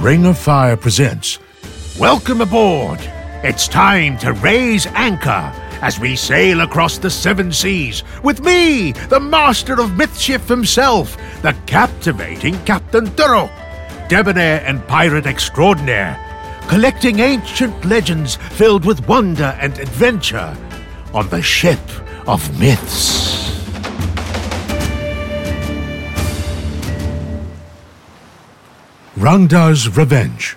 Ring 0.00 0.26
of 0.26 0.38
Fire 0.38 0.76
presents 0.76 1.40
Welcome 1.98 2.40
aboard! 2.40 3.00
It's 3.42 3.66
time 3.66 4.16
to 4.18 4.32
raise 4.32 4.86
anchor 4.86 5.52
as 5.82 5.98
we 5.98 6.14
sail 6.14 6.60
across 6.60 6.98
the 6.98 7.10
seven 7.10 7.52
seas 7.52 8.04
with 8.22 8.40
me, 8.40 8.92
the 8.92 9.18
master 9.18 9.80
of 9.80 9.96
mischief 9.96 10.46
himself, 10.46 11.16
the 11.42 11.52
captivating 11.66 12.56
Captain 12.64 13.06
Teruk, 13.06 13.50
debonair 14.08 14.62
and 14.64 14.86
pirate 14.86 15.26
extraordinaire, 15.26 16.16
collecting 16.68 17.18
ancient 17.18 17.84
legends 17.84 18.36
filled 18.36 18.84
with 18.84 19.08
wonder 19.08 19.58
and 19.60 19.76
adventure 19.80 20.56
on 21.12 21.28
the 21.30 21.42
ship 21.42 21.80
of 22.28 22.56
myths. 22.60 23.27
Rangda's 29.18 29.96
Revenge. 29.96 30.56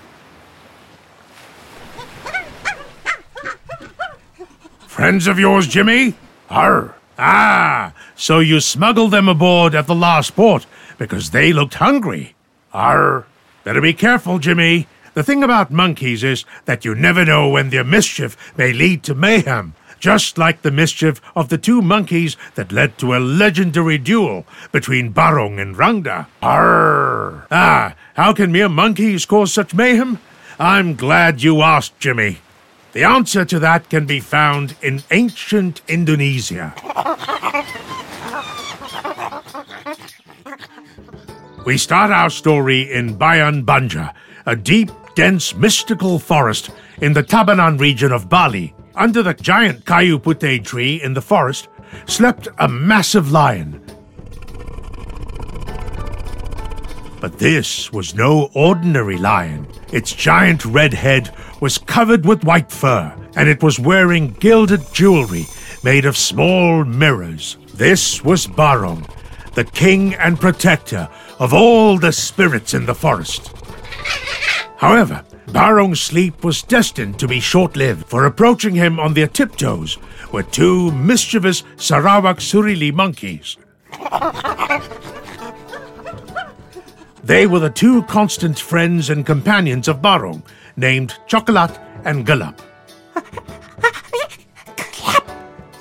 Friends 4.86 5.26
of 5.26 5.40
yours, 5.40 5.66
Jimmy? 5.66 6.14
Arr. 6.48 6.94
Ah, 7.18 7.92
so 8.16 8.38
you 8.38 8.60
smuggled 8.60 9.10
them 9.10 9.28
aboard 9.28 9.74
at 9.74 9.88
the 9.88 9.96
last 9.96 10.36
port 10.36 10.68
because 11.00 11.32
they 11.32 11.52
looked 11.52 11.74
hungry. 11.76 12.36
Arr. 12.72 13.26
Better 13.64 13.82
be 13.82 13.96
careful, 13.96 14.38
Jimmy. 14.38 14.88
The 15.16 15.24
thing 15.24 15.44
about 15.44 15.72
monkeys 15.72 16.24
is 16.24 16.46
that 16.66 16.86
you 16.86 16.94
never 16.94 17.26
know 17.26 17.50
when 17.50 17.72
their 17.72 17.84
mischief 17.84 18.38
may 18.56 18.74
lead 18.74 19.02
to 19.04 19.16
mayhem, 19.16 19.74
just 20.02 20.38
like 20.38 20.64
the 20.64 20.72
mischief 20.72 21.22
of 21.36 21.48
the 21.48 21.58
two 21.58 21.82
monkeys 21.82 22.36
that 22.56 22.74
led 22.74 22.98
to 22.98 23.14
a 23.14 23.22
legendary 23.22 23.98
duel 23.98 24.46
between 24.74 25.12
Barong 25.12 25.60
and 25.60 25.78
Rangda. 25.78 26.26
Arr! 26.42 27.48
Ah, 27.50 27.96
how 28.16 28.34
can 28.34 28.52
mere 28.52 28.68
monkeys 28.68 29.26
cause 29.26 29.54
such 29.54 29.74
mayhem? 29.74 30.20
I'm 30.60 30.96
glad 30.96 31.44
you 31.44 31.62
asked, 31.62 31.98
Jimmy. 32.00 32.40
The 32.92 33.06
answer 33.06 33.46
to 33.46 33.60
that 33.60 33.90
can 33.90 34.06
be 34.06 34.20
found 34.20 34.76
in 34.82 35.04
ancient 35.12 35.82
Indonesia. 35.88 36.74
We 41.66 41.78
start 41.78 42.12
our 42.12 42.30
story 42.30 42.92
in 42.92 43.16
Bayan 43.16 43.64
Banja, 43.64 44.14
a 44.46 44.56
deep, 44.56 44.90
dense, 45.16 45.56
mystical 45.56 46.18
forest 46.18 46.72
in 47.00 47.14
the 47.14 47.24
Tabanan 47.24 47.80
region 47.80 48.12
of 48.12 48.28
Bali. 48.28 48.74
Under 49.02 49.24
the 49.24 49.34
giant 49.34 49.84
Kayu 49.86 50.20
Puteh 50.22 50.64
tree 50.64 51.02
in 51.02 51.16
the 51.16 51.24
forest 51.24 51.70
slept 52.06 52.48
a 52.60 52.68
massive 52.68 53.32
lion. 53.32 53.82
But 57.20 57.40
this 57.40 57.92
was 57.92 58.14
no 58.14 58.52
ordinary 58.54 59.18
lion. 59.18 59.66
Its 59.92 60.14
giant 60.14 60.64
red 60.66 60.94
head 60.94 61.34
was 61.60 61.80
covered 61.80 62.28
with 62.28 62.44
white 62.44 62.72
fur, 62.72 63.12
and 63.36 63.50
it 63.50 63.64
was 63.64 63.80
wearing 63.80 64.34
gilded 64.34 64.82
jewelry 64.94 65.48
made 65.84 66.06
of 66.06 66.16
small 66.16 66.86
mirrors. 66.86 67.58
This 67.74 68.24
was 68.24 68.46
Barong, 68.46 69.08
the 69.56 69.66
king 69.66 70.14
and 70.14 70.40
protector 70.40 71.10
of 71.40 71.56
all 71.56 71.98
the 71.98 72.12
spirits 72.12 72.76
in 72.76 72.86
the 72.86 72.94
forest. 72.94 73.52
However, 74.78 75.26
Barong's 75.48 76.00
sleep 76.00 76.44
was 76.44 76.62
destined 76.64 77.20
to 77.20 77.28
be 77.28 77.40
short 77.40 77.76
lived, 77.76 78.06
for 78.08 78.26
approaching 78.26 78.76
him 78.76 79.00
on 79.00 79.14
their 79.14 79.28
tiptoes 79.28 79.98
were 80.32 80.44
two 80.44 80.92
mischievous 80.92 81.64
Sarawak 81.76 82.38
Surili 82.38 82.94
monkeys. 82.94 83.58
They 87.24 87.46
were 87.48 87.60
the 87.60 87.70
two 87.70 88.04
constant 88.04 88.60
friends 88.60 89.10
and 89.10 89.26
companions 89.26 89.88
of 89.88 90.02
Barong, 90.02 90.44
named 90.76 91.16
Chocolat 91.28 91.80
and 92.04 92.26
Galap. 92.26 92.60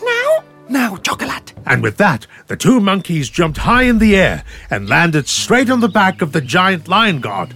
Now? 0.03 0.45
Now, 0.69 0.97
Chocolat. 0.97 1.53
And 1.67 1.83
with 1.83 1.97
that, 1.97 2.27
the 2.49 2.57
two 2.57 2.81
monkeys 2.81 3.31
jumped 3.31 3.59
high 3.59 3.85
in 3.85 3.99
the 3.99 4.17
air 4.17 4.45
and 4.71 4.89
landed 4.89 5.29
straight 5.29 5.71
on 5.71 5.81
the 5.81 5.89
back 5.89 6.21
of 6.21 6.33
the 6.33 6.41
giant 6.41 6.89
lion 6.89 7.21
god. 7.21 7.55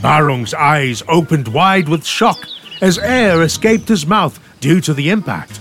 Barong's 0.00 0.54
eyes 0.54 1.02
opened 1.08 1.48
wide 1.48 1.88
with 1.88 2.04
shock 2.04 2.38
as 2.80 2.98
air 2.98 3.42
escaped 3.42 3.88
his 3.88 4.06
mouth 4.06 4.38
due 4.60 4.80
to 4.80 4.94
the 4.94 5.10
impact. 5.10 5.60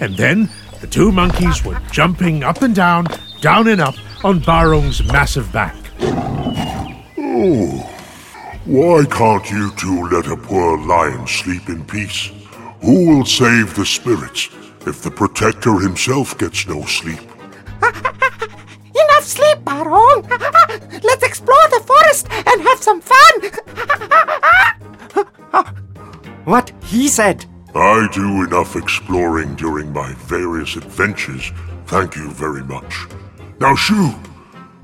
And 0.00 0.16
then 0.16 0.50
the 0.80 0.86
two 0.86 1.10
monkeys 1.10 1.64
were 1.64 1.80
jumping 1.90 2.44
up 2.44 2.62
and 2.62 2.74
down, 2.74 3.06
down 3.40 3.68
and 3.68 3.80
up 3.80 3.94
on 4.24 4.40
Barong's 4.40 5.02
massive 5.04 5.50
back. 5.52 5.76
Oh, 7.18 7.94
why 8.64 9.04
can't 9.10 9.50
you 9.50 9.70
two 9.76 10.08
let 10.08 10.26
a 10.26 10.36
poor 10.36 10.78
lion 10.78 11.26
sleep 11.26 11.68
in 11.68 11.84
peace? 11.84 12.30
Who 12.82 13.08
will 13.08 13.24
save 13.24 13.74
the 13.74 13.86
spirits 13.86 14.48
if 14.86 15.02
the 15.02 15.10
protector 15.10 15.78
himself 15.80 16.38
gets 16.38 16.66
no 16.68 16.84
sleep? 16.84 17.20
Enough 19.28 19.36
sleep, 19.36 19.64
Barong. 19.64 20.26
Let's 21.02 21.22
explore 21.22 21.68
the 21.68 21.82
forest 21.86 22.28
and 22.30 22.62
have 22.62 22.78
some 22.78 23.02
fun. 23.02 23.42
what 26.44 26.72
he 26.82 27.08
said. 27.08 27.44
I 27.74 28.08
do 28.12 28.44
enough 28.44 28.74
exploring 28.74 29.54
during 29.56 29.92
my 29.92 30.14
various 30.14 30.76
adventures. 30.76 31.52
Thank 31.86 32.16
you 32.16 32.30
very 32.30 32.62
much. 32.64 33.06
Now, 33.60 33.74
Shoo, 33.74 34.14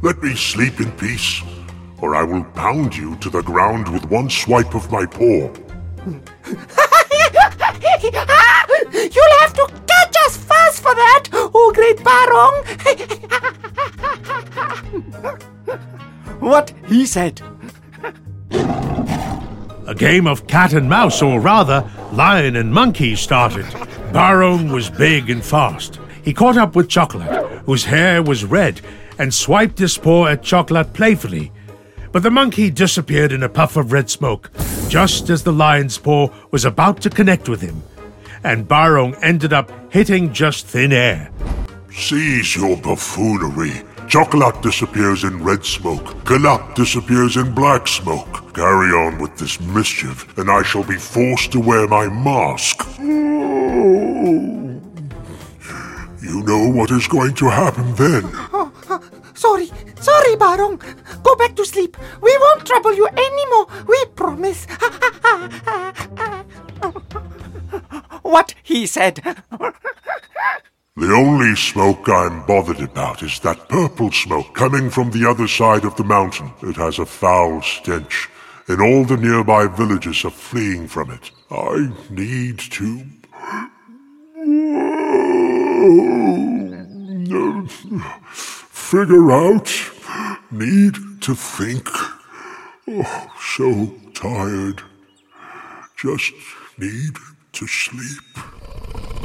let 0.02 0.22
me 0.22 0.34
sleep 0.36 0.78
in 0.78 0.92
peace, 0.92 1.40
or 2.02 2.14
I 2.14 2.22
will 2.24 2.44
pound 2.44 2.94
you 2.94 3.16
to 3.16 3.30
the 3.30 3.42
ground 3.42 3.88
with 3.88 4.04
one 4.10 4.28
swipe 4.28 4.74
of 4.74 4.92
my 4.92 5.06
paw. 5.06 5.48
You'll 8.92 9.38
have 9.40 9.54
to 9.54 9.66
catch 9.86 10.16
us 10.26 10.36
first 10.36 10.82
for 10.82 10.94
that, 10.94 11.28
oh 11.32 11.72
great 11.74 12.04
Barong. 12.04 13.53
What 16.40 16.72
he 16.86 17.06
said. 17.06 17.40
A 19.86 19.94
game 19.94 20.26
of 20.26 20.46
cat 20.46 20.72
and 20.72 20.88
mouse, 20.88 21.20
or 21.22 21.40
rather, 21.40 21.88
lion 22.12 22.56
and 22.56 22.72
monkey, 22.72 23.16
started. 23.16 23.66
Barong 24.12 24.70
was 24.70 24.88
big 24.88 25.28
and 25.28 25.44
fast. 25.44 26.00
He 26.22 26.32
caught 26.32 26.56
up 26.56 26.74
with 26.74 26.88
Chocolate, 26.88 27.46
whose 27.66 27.84
hair 27.84 28.22
was 28.22 28.44
red, 28.44 28.80
and 29.18 29.34
swiped 29.34 29.78
his 29.78 29.98
paw 29.98 30.26
at 30.26 30.42
Chocolate 30.42 30.92
playfully. 30.94 31.52
But 32.12 32.22
the 32.22 32.30
monkey 32.30 32.70
disappeared 32.70 33.32
in 33.32 33.42
a 33.42 33.48
puff 33.48 33.76
of 33.76 33.92
red 33.92 34.08
smoke, 34.08 34.50
just 34.88 35.28
as 35.30 35.42
the 35.42 35.52
lion's 35.52 35.98
paw 35.98 36.28
was 36.50 36.64
about 36.64 37.02
to 37.02 37.10
connect 37.10 37.48
with 37.48 37.60
him. 37.60 37.82
And 38.42 38.68
Barong 38.68 39.14
ended 39.16 39.52
up 39.52 39.70
hitting 39.92 40.32
just 40.32 40.66
thin 40.66 40.92
air. 40.92 41.30
Cease 41.90 42.56
your 42.56 42.76
buffoonery. 42.76 43.82
Chocolate 44.08 44.60
disappears 44.62 45.24
in 45.24 45.42
red 45.42 45.64
smoke. 45.64 46.04
Galap 46.24 46.74
disappears 46.74 47.36
in 47.36 47.54
black 47.54 47.88
smoke. 47.88 48.52
Carry 48.54 48.90
on 48.90 49.18
with 49.18 49.36
this 49.36 49.60
mischief, 49.60 50.36
and 50.38 50.50
I 50.50 50.62
shall 50.62 50.84
be 50.84 50.96
forced 50.96 51.52
to 51.52 51.60
wear 51.60 51.88
my 51.88 52.08
mask. 52.08 52.86
You 56.22 56.42
know 56.42 56.70
what 56.70 56.90
is 56.90 57.08
going 57.08 57.34
to 57.34 57.48
happen 57.48 57.94
then. 57.94 58.30
Sorry, 59.34 59.70
sorry, 60.00 60.36
Barong. 60.36 60.80
Go 61.22 61.34
back 61.34 61.56
to 61.56 61.64
sleep. 61.64 61.96
We 62.22 62.36
won't 62.38 62.64
trouble 62.64 62.94
you 62.94 63.08
anymore. 63.08 63.66
We 63.86 64.04
promise. 64.14 64.64
what 68.22 68.54
he 68.62 68.86
said. 68.86 69.20
The 70.96 71.12
only 71.12 71.56
smoke 71.56 72.08
I'm 72.08 72.46
bothered 72.46 72.80
about 72.80 73.24
is 73.24 73.40
that 73.40 73.68
purple 73.68 74.12
smoke 74.12 74.54
coming 74.54 74.90
from 74.90 75.10
the 75.10 75.28
other 75.28 75.48
side 75.48 75.84
of 75.84 75.96
the 75.96 76.04
mountain. 76.04 76.52
It 76.62 76.76
has 76.76 77.00
a 77.00 77.04
foul 77.04 77.62
stench, 77.62 78.28
and 78.68 78.80
all 78.80 79.04
the 79.04 79.16
nearby 79.16 79.66
villages 79.66 80.24
are 80.24 80.30
fleeing 80.30 80.86
from 80.86 81.10
it. 81.10 81.32
I 81.50 81.92
need 82.10 82.60
to. 82.60 83.06
Figure 88.70 89.32
out. 89.32 89.72
Need 90.52 90.94
to 91.22 91.34
think. 91.34 91.88
Oh, 92.86 93.32
so 93.40 93.94
tired. 94.14 94.82
Just 95.96 96.34
need 96.78 97.16
to 97.54 97.66
sleep. 97.66 99.23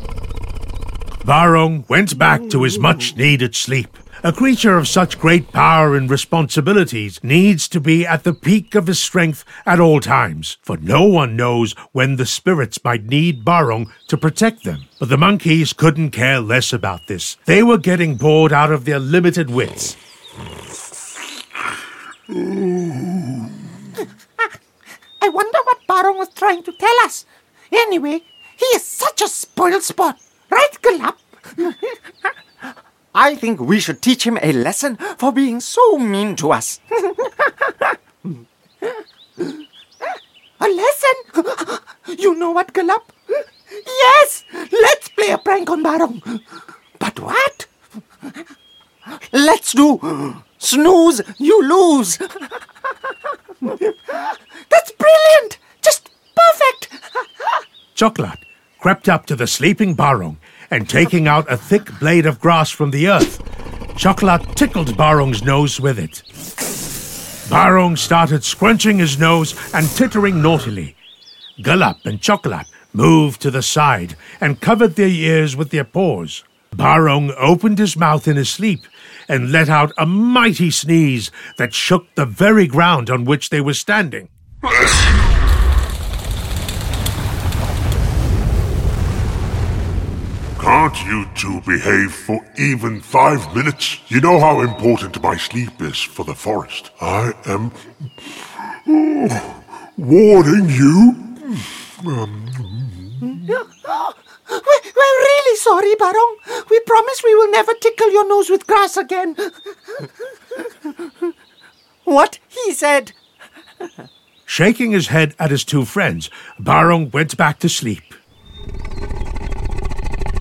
Barong 1.30 1.86
went 1.88 2.18
back 2.18 2.50
to 2.50 2.64
his 2.64 2.80
much 2.80 3.16
needed 3.16 3.54
sleep. 3.54 3.96
A 4.24 4.34
creature 4.34 4.80
of 4.80 4.88
such 4.88 5.20
great 5.20 5.52
power 5.52 5.96
and 5.96 6.10
responsibilities 6.10 7.24
needs 7.24 7.68
to 7.68 7.80
be 7.80 8.04
at 8.04 8.24
the 8.24 8.34
peak 8.34 8.74
of 8.74 8.88
his 8.88 9.00
strength 9.00 9.46
at 9.64 9.80
all 9.80 10.00
times, 10.00 10.58
for 10.64 10.78
no 10.78 11.04
one 11.04 11.36
knows 11.36 11.74
when 11.92 12.16
the 12.16 12.26
spirits 12.26 12.84
might 12.84 13.04
need 13.04 13.46
Barong 13.46 13.94
to 14.08 14.18
protect 14.18 14.64
them. 14.64 14.86
But 15.00 15.10
the 15.10 15.20
monkeys 15.20 15.72
couldn't 15.72 16.10
care 16.10 16.40
less 16.40 16.74
about 16.74 17.06
this. 17.06 17.38
They 17.46 17.62
were 17.62 17.78
getting 17.78 18.16
bored 18.16 18.52
out 18.52 18.72
of 18.72 18.86
their 18.86 18.98
limited 18.98 19.52
wits. 19.52 19.98
I 22.28 23.50
wonder 25.22 25.60
what 25.64 25.86
Barong 25.88 26.18
was 26.18 26.30
trying 26.30 26.64
to 26.64 26.72
tell 26.72 26.96
us. 27.04 27.28
Anyway, 27.72 28.24
he 28.58 28.66
is 28.74 28.84
such 28.84 29.22
a 29.22 29.28
spoiled 29.28 29.84
sport. 29.84 30.16
Right, 30.50 30.82
Galap? 30.82 31.16
I 33.14 33.36
think 33.36 33.60
we 33.60 33.80
should 33.80 34.02
teach 34.02 34.26
him 34.26 34.38
a 34.42 34.52
lesson 34.54 34.98
for 35.18 35.32
being 35.32 35.60
so 35.60 35.98
mean 35.98 36.36
to 36.38 36.52
us. 36.52 36.80
A 40.62 40.68
lesson? 40.68 41.16
You 42.18 42.36
know 42.36 42.52
what, 42.52 42.74
Galap? 42.74 43.02
Yes! 43.86 44.44
Let's 44.72 45.08
play 45.10 45.30
a 45.30 45.38
prank 45.38 45.70
on 45.70 45.84
Barong. 45.84 46.22
But 47.00 47.20
what? 47.20 47.66
Let's 49.32 49.72
do 49.72 50.44
snooze, 50.58 51.22
you 51.38 51.64
lose. 51.64 52.18
That's 53.62 54.92
brilliant! 54.92 55.60
Just 55.82 56.10
perfect! 56.36 56.90
Chocolate 57.96 58.49
crept 58.80 59.10
up 59.10 59.26
to 59.26 59.36
the 59.36 59.48
sleeping 59.48 59.94
Barong 59.94 60.38
and 60.72 60.90
taking 60.90 61.28
out 61.28 61.52
a 61.52 61.58
thick 61.58 62.00
blade 62.00 62.26
of 62.26 62.40
grass 62.40 62.70
from 62.70 62.92
the 62.92 63.08
earth, 63.08 63.42
Chocolate 63.98 64.56
tickled 64.56 64.96
Barong's 64.96 65.44
nose 65.44 65.80
with 65.80 66.00
it. 66.00 66.24
Barong 67.50 67.96
started 67.96 68.44
scrunching 68.44 69.00
his 69.00 69.20
nose 69.20 69.56
and 69.74 69.88
tittering 69.88 70.42
naughtily. 70.42 70.96
Galap 71.60 72.06
and 72.06 72.22
Chocolate 72.22 72.68
moved 72.94 73.42
to 73.42 73.52
the 73.52 73.62
side 73.62 74.16
and 74.40 74.62
covered 74.62 74.96
their 74.96 75.08
ears 75.08 75.56
with 75.56 75.72
their 75.72 75.84
paws. 75.84 76.44
Barong 76.72 77.34
opened 77.38 77.80
his 77.80 77.98
mouth 77.98 78.28
in 78.28 78.38
his 78.38 78.50
sleep 78.50 78.82
and 79.28 79.52
let 79.52 79.68
out 79.70 79.92
a 79.98 80.06
mighty 80.06 80.72
sneeze 80.72 81.32
that 81.58 81.74
shook 81.74 82.06
the 82.16 82.26
very 82.26 82.68
ground 82.68 83.10
on 83.10 83.26
which 83.26 83.50
they 83.50 83.62
were 83.62 83.74
standing. 83.74 84.30
Can't 90.90 91.08
you 91.08 91.26
two 91.36 91.62
behave 91.62 92.12
for 92.12 92.44
even 92.58 93.00
five 93.00 93.56
minutes? 93.56 94.00
You 94.08 94.22
know 94.22 94.40
how 94.40 94.62
important 94.62 95.22
my 95.22 95.38
sleep 95.38 95.80
is 95.82 96.02
for 96.02 96.26
the 96.26 96.34
forest. 96.34 96.90
I 97.00 97.32
am 97.46 97.72
oh, 98.88 99.64
warning 99.98 100.68
you. 100.68 101.14
We're, 102.04 102.26
we're 104.50 105.20
really 105.30 105.58
sorry, 105.58 105.94
Barong. 105.94 106.38
We 106.72 106.80
promise 106.80 107.22
we 107.24 107.36
will 107.36 107.52
never 107.52 107.74
tickle 107.76 108.12
your 108.12 108.28
nose 108.28 108.50
with 108.50 108.66
grass 108.66 108.98
again. 108.98 109.36
What 112.04 112.40
he 112.48 112.74
said. 112.74 113.12
Shaking 114.48 114.90
his 114.90 115.10
head 115.10 115.36
at 115.38 115.52
his 115.52 115.64
two 115.64 115.86
friends, 115.86 116.32
Barong 116.58 117.12
went 117.12 117.38
back 117.38 117.60
to 117.60 117.70
sleep. 117.70 118.16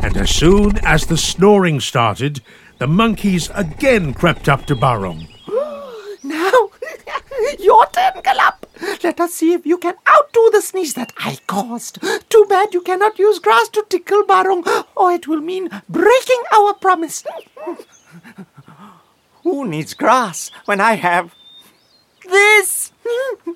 And 0.00 0.16
as 0.16 0.30
soon 0.30 0.78
as 0.78 1.06
the 1.06 1.16
snoring 1.16 1.80
started, 1.80 2.40
the 2.78 2.86
monkeys 2.86 3.50
again 3.54 4.14
crept 4.14 4.48
up 4.48 4.66
to 4.66 4.76
Barong. 4.76 5.26
Now, 6.22 6.52
your 7.58 7.86
turn, 7.86 8.22
Galap. 8.22 8.64
Let 9.02 9.20
us 9.20 9.34
see 9.34 9.52
if 9.52 9.64
you 9.64 9.78
can 9.78 9.94
outdo 10.08 10.50
the 10.52 10.60
sneeze 10.60 10.94
that 10.94 11.12
I 11.18 11.38
caused. 11.46 12.00
Too 12.28 12.46
bad 12.48 12.74
you 12.74 12.82
cannot 12.82 13.18
use 13.18 13.38
grass 13.38 13.68
to 13.70 13.84
tickle 13.88 14.24
Barong, 14.24 14.64
or 14.96 15.12
it 15.12 15.28
will 15.28 15.40
mean 15.40 15.68
breaking 15.88 16.42
our 16.52 16.74
promise. 16.74 17.24
Who 19.42 19.66
needs 19.66 19.94
grass 19.94 20.50
when 20.64 20.80
I 20.80 20.94
have 20.94 21.34
this? 22.28 22.92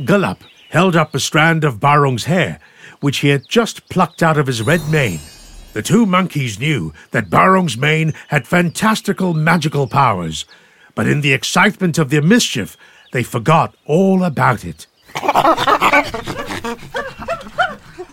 Galap 0.00 0.38
held 0.70 0.96
up 0.96 1.14
a 1.14 1.20
strand 1.20 1.64
of 1.64 1.80
Barong's 1.80 2.24
hair, 2.24 2.60
which 3.00 3.18
he 3.18 3.28
had 3.28 3.48
just 3.48 3.88
plucked 3.88 4.22
out 4.22 4.38
of 4.38 4.46
his 4.46 4.62
red 4.62 4.80
mane. 4.90 5.20
The 5.72 5.82
two 5.82 6.04
monkeys 6.06 6.58
knew 6.58 6.92
that 7.12 7.30
Barong's 7.30 7.76
mane 7.76 8.12
had 8.28 8.46
fantastical 8.46 9.34
magical 9.34 9.86
powers, 9.86 10.44
but 10.94 11.06
in 11.06 11.20
the 11.20 11.32
excitement 11.32 11.96
of 11.98 12.10
their 12.10 12.22
mischief, 12.22 12.76
they 13.12 13.22
forgot 13.22 13.76
all 13.86 14.24
about 14.24 14.64
it. 14.64 14.86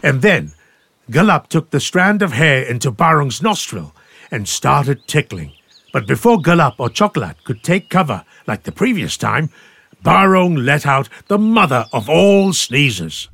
and 0.04 0.22
then, 0.22 0.52
Galap 1.10 1.48
took 1.48 1.70
the 1.70 1.80
strand 1.80 2.22
of 2.22 2.34
hair 2.34 2.62
into 2.64 2.92
Barong's 2.92 3.42
nostril 3.42 3.96
and 4.30 4.48
started 4.48 5.08
tickling. 5.08 5.54
But 5.94 6.06
before 6.06 6.38
Galap 6.38 6.76
or 6.78 6.90
Chocolate 6.90 7.44
could 7.44 7.64
take 7.64 7.90
cover 7.90 8.24
like 8.46 8.64
the 8.64 8.72
previous 8.72 9.18
time, 9.18 9.50
Barong 10.04 10.56
let 10.56 10.86
out 10.86 11.10
the 11.28 11.40
mother 11.40 11.86
of 11.92 12.10
all 12.10 12.54
sneezes. 12.54 13.30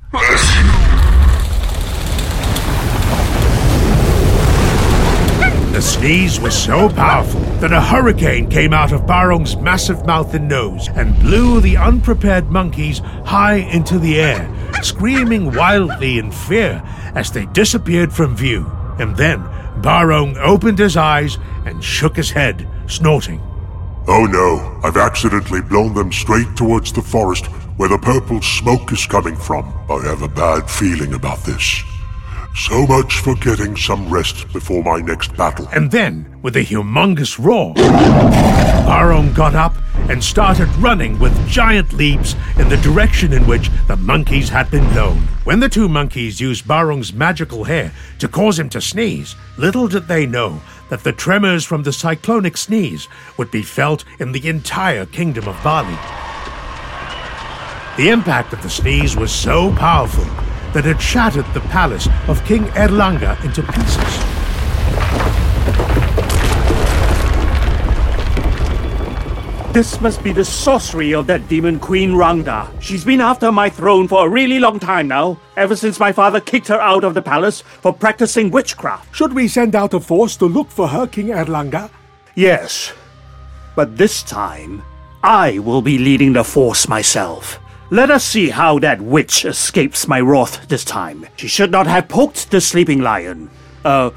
Sneeze 5.83 6.39
was 6.39 6.55
so 6.55 6.87
powerful 6.89 7.41
that 7.59 7.73
a 7.73 7.81
hurricane 7.81 8.49
came 8.49 8.73
out 8.73 8.93
of 8.93 9.05
Barong's 9.05 9.57
massive 9.57 10.05
mouth 10.05 10.33
and 10.33 10.47
nose 10.47 10.87
and 10.89 11.19
blew 11.19 11.59
the 11.59 11.75
unprepared 11.75 12.49
monkeys 12.49 12.99
high 13.25 13.55
into 13.55 13.99
the 13.99 14.19
air, 14.19 14.49
screaming 14.81 15.53
wildly 15.53 16.19
in 16.19 16.31
fear 16.31 16.81
as 17.15 17.31
they 17.31 17.45
disappeared 17.47 18.13
from 18.13 18.35
view. 18.35 18.71
And 18.97 19.15
then 19.17 19.41
Barong 19.81 20.37
opened 20.37 20.79
his 20.79 20.95
eyes 20.95 21.37
and 21.65 21.83
shook 21.83 22.15
his 22.15 22.31
head, 22.31 22.67
snorting. 22.87 23.41
Oh 24.07 24.25
no, 24.25 24.79
I've 24.87 24.97
accidentally 24.97 25.61
blown 25.61 25.93
them 25.93 26.11
straight 26.11 26.55
towards 26.55 26.93
the 26.93 27.01
forest 27.01 27.47
where 27.77 27.89
the 27.89 27.97
purple 27.97 28.41
smoke 28.41 28.91
is 28.93 29.05
coming 29.05 29.35
from. 29.35 29.65
I 29.89 30.01
have 30.03 30.21
a 30.21 30.27
bad 30.27 30.69
feeling 30.69 31.13
about 31.13 31.39
this. 31.39 31.83
So 32.55 32.85
much 32.85 33.19
for 33.19 33.33
getting 33.35 33.75
some 33.75 34.09
rest 34.09 34.51
before 34.53 34.83
my 34.83 34.99
next 34.99 35.35
battle. 35.35 35.67
And 35.73 35.89
then, 35.89 36.39
with 36.43 36.55
a 36.55 36.63
humongous 36.63 37.43
roar, 37.43 37.73
Barong 37.73 39.33
got 39.33 39.55
up 39.55 39.75
and 40.07 40.23
started 40.23 40.67
running 40.75 41.17
with 41.17 41.47
giant 41.47 41.93
leaps 41.93 42.35
in 42.59 42.69
the 42.69 42.77
direction 42.77 43.33
in 43.33 43.47
which 43.47 43.71
the 43.87 43.95
monkeys 43.95 44.49
had 44.49 44.69
been 44.69 44.87
blown. 44.93 45.17
When 45.45 45.61
the 45.61 45.67
two 45.67 45.89
monkeys 45.89 46.39
used 46.39 46.67
Barong's 46.67 47.11
magical 47.11 47.63
hair 47.63 47.91
to 48.19 48.27
cause 48.27 48.59
him 48.59 48.69
to 48.69 48.81
sneeze, 48.81 49.35
little 49.57 49.87
did 49.87 50.07
they 50.07 50.27
know 50.27 50.61
that 50.89 51.03
the 51.03 51.11
tremors 51.11 51.65
from 51.65 51.81
the 51.81 51.91
cyclonic 51.91 52.55
sneeze 52.55 53.07
would 53.35 53.49
be 53.49 53.63
felt 53.63 54.05
in 54.19 54.31
the 54.31 54.47
entire 54.47 55.07
kingdom 55.07 55.47
of 55.47 55.61
Bali. 55.63 55.97
The 57.97 58.09
impact 58.09 58.53
of 58.53 58.61
the 58.61 58.69
sneeze 58.69 59.15
was 59.15 59.31
so 59.31 59.73
powerful 59.75 60.25
that 60.73 60.85
had 60.85 61.01
shattered 61.01 61.45
the 61.53 61.61
palace 61.61 62.07
of 62.27 62.43
King 62.45 62.63
Erlanga 62.75 63.41
into 63.45 63.63
pieces. 63.63 64.33
This 69.73 69.99
must 70.01 70.23
be 70.23 70.31
the 70.31 70.45
sorcery 70.45 71.15
of 71.15 71.25
that 71.25 71.47
demon 71.47 71.79
queen 71.79 72.11
Rangda. 72.11 72.69
She's 72.79 73.03
been 73.03 73.21
after 73.21 73.51
my 73.51 73.71
throne 73.71 74.07
for 74.07 74.23
a 74.23 74.29
really 74.29 74.59
long 74.59 74.77
time 74.79 75.07
now, 75.07 75.39
ever 75.57 75.75
since 75.75 75.99
my 75.99 76.11
father 76.11 76.39
kicked 76.39 76.67
her 76.67 76.79
out 76.79 77.03
of 77.03 77.15
the 77.15 77.23
palace 77.23 77.61
for 77.61 77.91
practicing 77.91 78.51
witchcraft. 78.51 79.15
Should 79.15 79.33
we 79.33 79.47
send 79.47 79.73
out 79.73 79.95
a 79.95 79.99
force 79.99 80.37
to 80.37 80.45
look 80.45 80.69
for 80.69 80.87
her, 80.89 81.07
King 81.07 81.29
Erlanga? 81.29 81.89
Yes, 82.35 82.93
but 83.75 83.97
this 83.97 84.21
time 84.21 84.83
I 85.23 85.57
will 85.57 85.81
be 85.81 85.97
leading 85.97 86.33
the 86.33 86.43
force 86.43 86.87
myself. 86.87 87.59
Let 87.89 88.09
us 88.09 88.23
see 88.23 88.49
how 88.49 88.79
that 88.79 89.01
witch 89.01 89.45
escapes 89.45 90.07
my 90.07 90.19
wrath 90.19 90.67
this 90.67 90.83
time. 90.83 91.27
She 91.35 91.47
should 91.47 91.69
not 91.71 91.85
have 91.85 92.07
poked 92.07 92.49
the 92.49 92.59
sleeping 92.59 93.01
lion. 93.01 93.49
Uh, 93.85 94.11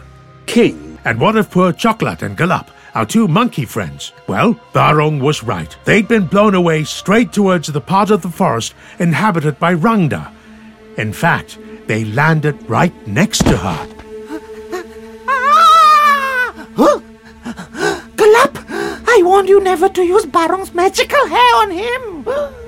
king. 0.46 0.98
And 1.04 1.20
what 1.20 1.36
of 1.36 1.50
poor 1.50 1.72
Chocolate 1.72 2.22
and 2.22 2.36
Galap, 2.38 2.68
our 2.94 3.04
two 3.04 3.28
monkey 3.28 3.64
friends? 3.64 4.12
Well, 4.26 4.58
Barong 4.72 5.20
was 5.20 5.42
right. 5.42 5.76
They'd 5.84 6.08
been 6.08 6.26
blown 6.26 6.54
away 6.54 6.84
straight 6.84 7.32
towards 7.32 7.68
the 7.68 7.80
part 7.80 8.10
of 8.10 8.22
the 8.22 8.30
forest 8.30 8.74
inhabited 8.98 9.58
by 9.58 9.74
Rangda. 9.74 10.32
In 10.96 11.12
fact, 11.12 11.58
they 11.86 12.04
landed 12.04 12.56
right 12.70 12.94
next 13.06 13.44
to 13.44 13.56
her. 13.56 13.88
Huh? 16.76 17.00
Galap, 18.16 18.64
I 19.06 19.20
warned 19.22 19.48
you 19.48 19.60
never 19.60 19.88
to 19.90 20.02
use 20.02 20.24
Barong's 20.24 20.72
magical 20.72 21.26
hair 21.26 21.56
on 21.56 21.70
him. 21.70 22.65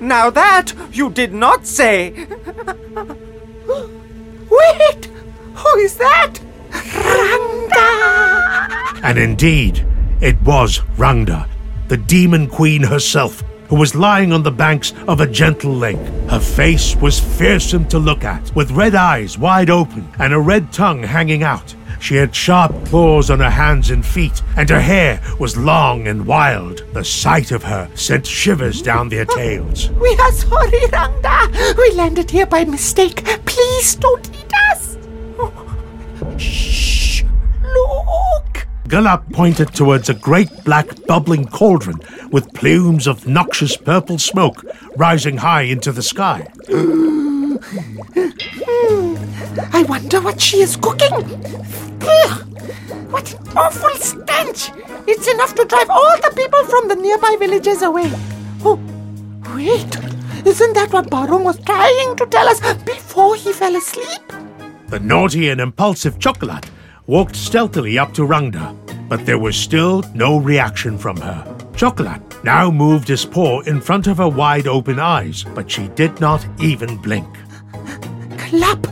Now 0.00 0.30
that 0.30 0.72
you 0.92 1.10
did 1.10 1.32
not 1.32 1.66
say. 1.66 2.10
Wait! 4.50 5.10
Who 5.54 5.76
is 5.78 5.96
that? 5.96 6.34
Rangda! 6.70 7.90
And 9.02 9.18
indeed, 9.18 9.84
it 10.20 10.40
was 10.42 10.78
Rangda, 10.96 11.48
the 11.88 11.96
demon 11.96 12.48
queen 12.48 12.82
herself, 12.82 13.42
who 13.68 13.76
was 13.76 13.94
lying 13.94 14.32
on 14.32 14.42
the 14.42 14.50
banks 14.50 14.92
of 15.06 15.20
a 15.20 15.26
gentle 15.26 15.72
lake. 15.72 15.98
Her 16.28 16.40
face 16.40 16.96
was 16.96 17.20
fearsome 17.20 17.86
to 17.88 17.98
look 17.98 18.24
at, 18.24 18.54
with 18.54 18.70
red 18.70 18.94
eyes 18.94 19.38
wide 19.38 19.70
open 19.70 20.08
and 20.18 20.32
a 20.32 20.38
red 20.38 20.72
tongue 20.72 21.02
hanging 21.02 21.42
out. 21.42 21.74
She 22.00 22.16
had 22.16 22.34
sharp 22.34 22.72
claws 22.86 23.30
on 23.30 23.40
her 23.40 23.50
hands 23.50 23.90
and 23.90 24.04
feet, 24.04 24.42
and 24.56 24.68
her 24.70 24.80
hair 24.80 25.20
was 25.38 25.56
long 25.56 26.08
and 26.08 26.26
wild. 26.26 26.82
The 26.94 27.04
sight 27.04 27.52
of 27.52 27.62
her 27.62 27.90
sent 27.94 28.26
shivers 28.26 28.82
down 28.82 29.08
their 29.08 29.26
tails. 29.26 29.90
We 30.00 30.16
are 30.16 30.32
sorry, 30.32 30.80
Rangda. 30.88 31.76
We 31.76 31.92
landed 31.92 32.30
here 32.30 32.46
by 32.46 32.64
mistake. 32.64 33.24
Please 33.44 33.94
don't 33.96 34.28
eat 34.34 34.52
us. 34.70 34.96
Shh. 36.38 37.22
Look. 37.62 38.66
Galap 38.88 39.30
pointed 39.32 39.74
towards 39.74 40.08
a 40.08 40.14
great 40.14 40.64
black 40.64 40.88
bubbling 41.06 41.46
cauldron 41.46 42.00
with 42.32 42.52
plumes 42.54 43.06
of 43.06 43.28
noxious 43.28 43.76
purple 43.76 44.18
smoke 44.18 44.64
rising 44.96 45.36
high 45.36 45.62
into 45.62 45.92
the 45.92 46.02
sky. 46.02 46.48
Hmm. 48.14 49.16
I 49.72 49.82
wonder 49.84 50.20
what 50.20 50.40
she 50.40 50.60
is 50.60 50.76
cooking. 50.76 51.12
Ugh, 52.02 52.46
what 53.10 53.32
an 53.34 53.56
awful 53.56 53.94
stench! 53.96 54.70
It's 55.06 55.28
enough 55.28 55.54
to 55.54 55.64
drive 55.64 55.90
all 55.90 56.16
the 56.18 56.32
people 56.36 56.64
from 56.64 56.88
the 56.88 56.96
nearby 56.96 57.36
villages 57.38 57.82
away. 57.82 58.10
Oh, 58.64 58.78
wait. 59.54 59.96
Isn't 60.46 60.74
that 60.74 60.92
what 60.92 61.10
Barong 61.10 61.44
was 61.44 61.58
trying 61.64 62.16
to 62.16 62.26
tell 62.26 62.48
us 62.48 62.60
before 62.84 63.36
he 63.36 63.52
fell 63.52 63.76
asleep? 63.76 64.22
The 64.88 65.00
naughty 65.00 65.50
and 65.50 65.60
impulsive 65.60 66.18
Chocolat 66.18 66.70
walked 67.06 67.36
stealthily 67.36 67.98
up 67.98 68.14
to 68.14 68.22
Rangda, 68.22 68.76
but 69.08 69.26
there 69.26 69.38
was 69.38 69.56
still 69.56 70.02
no 70.14 70.38
reaction 70.38 70.96
from 70.96 71.16
her. 71.18 71.56
Chocolat 71.74 72.22
now 72.44 72.70
moved 72.70 73.08
his 73.08 73.24
paw 73.24 73.60
in 73.60 73.80
front 73.80 74.06
of 74.06 74.18
her 74.18 74.28
wide 74.28 74.66
open 74.66 74.98
eyes, 74.98 75.44
but 75.54 75.70
she 75.70 75.88
did 75.88 76.20
not 76.20 76.46
even 76.60 76.96
blink. 76.96 77.26
Galap, 78.50 78.84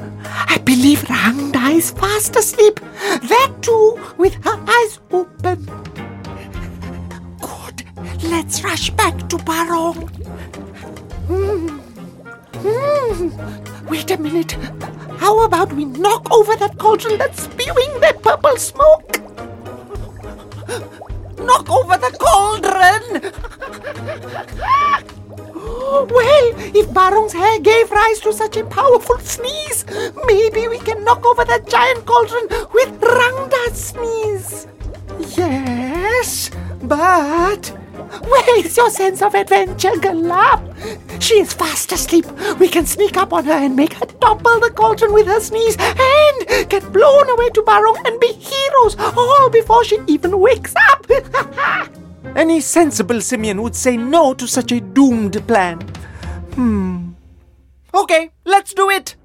I 0.49 0.59
believe 0.59 1.01
Rangda 1.09 1.75
is 1.75 1.91
fast 1.91 2.37
asleep. 2.37 2.79
That 2.79 3.53
too, 3.61 3.99
with 4.17 4.35
her 4.45 4.55
eyes 4.55 5.01
open. 5.11 5.65
Good. 7.41 7.85
Let's 8.23 8.63
rush 8.63 8.91
back 8.91 9.29
to 9.29 9.37
Barong. 9.39 10.07
Hmm. 11.27 11.81
Hmm. 12.63 13.89
Wait 13.89 14.09
a 14.13 14.17
minute. 14.17 14.53
How 15.19 15.41
about 15.43 15.73
we 15.73 15.87
knock 15.87 16.31
over 16.31 16.55
that 16.55 16.79
cauldron 16.79 17.19
that's 17.19 17.43
spewing 17.43 18.01
that 18.01 18.23
purple 18.23 18.57
smoke? 18.59 19.19
Knock 21.41 21.69
over 21.69 21.97
the 21.97 22.17
cauldron! 22.21 23.33
well, 26.11 26.53
if 26.75 26.93
Barong's 26.95 27.33
hair 27.33 27.61
gave 27.61 27.91
rise 27.91 28.21
to 28.21 28.33
such 28.33 28.57
a 28.57 28.65
powerful 28.65 29.19
sneeze, 29.19 29.85
maybe 30.27 30.67
we 30.69 30.79
can 30.79 31.05
knock 31.05 31.25
over 31.27 31.45
that 31.45 31.69
giant 31.69 32.07
cauldron 32.07 32.49
with 32.73 33.01
Rangda's 33.01 33.85
sneeze. 33.91 34.67
Yes, 35.37 36.51
but 36.83 37.67
where 38.23 38.61
is 38.61 38.77
your 38.77 38.91
sense 38.91 39.21
of 39.21 39.35
adventure, 39.35 39.91
Galap? 39.91 41.23
She 41.23 41.35
is 41.41 41.53
fast 41.53 41.93
asleep. 41.93 42.27
We 42.59 42.69
can 42.69 42.87
sneak 42.87 43.19
up 43.19 43.33
on 43.35 43.45
her 43.45 43.53
and 43.53 43.77
make 43.77 43.93
her 43.95 44.07
topple 44.07 44.61
the 44.61 44.71
cauldron 44.71 45.13
with 45.13 45.27
her 45.27 45.41
sneeze 45.41 45.77
and 45.79 46.71
get 46.71 46.91
blown 46.93 47.29
away 47.29 47.51
to 47.51 47.63
Barong 47.63 48.01
and 48.07 48.19
be 48.19 48.33
heroes 48.33 48.97
all 48.99 49.51
before 49.51 49.85
she 49.85 49.99
even 50.07 50.39
wakes 50.39 50.75
up. 50.91 51.07
Any 52.37 52.61
sensible 52.61 53.21
simian 53.21 53.63
would 53.63 53.75
say 53.75 53.97
no 53.97 54.35
to 54.35 54.47
such 54.47 54.73
a 54.73 54.81
doomed 54.81 55.47
plan. 55.47 55.81
Hmm. 56.55 57.13
Okay, 57.95 58.31
let's 58.45 58.75
do 58.75 58.91
it. 58.91 59.17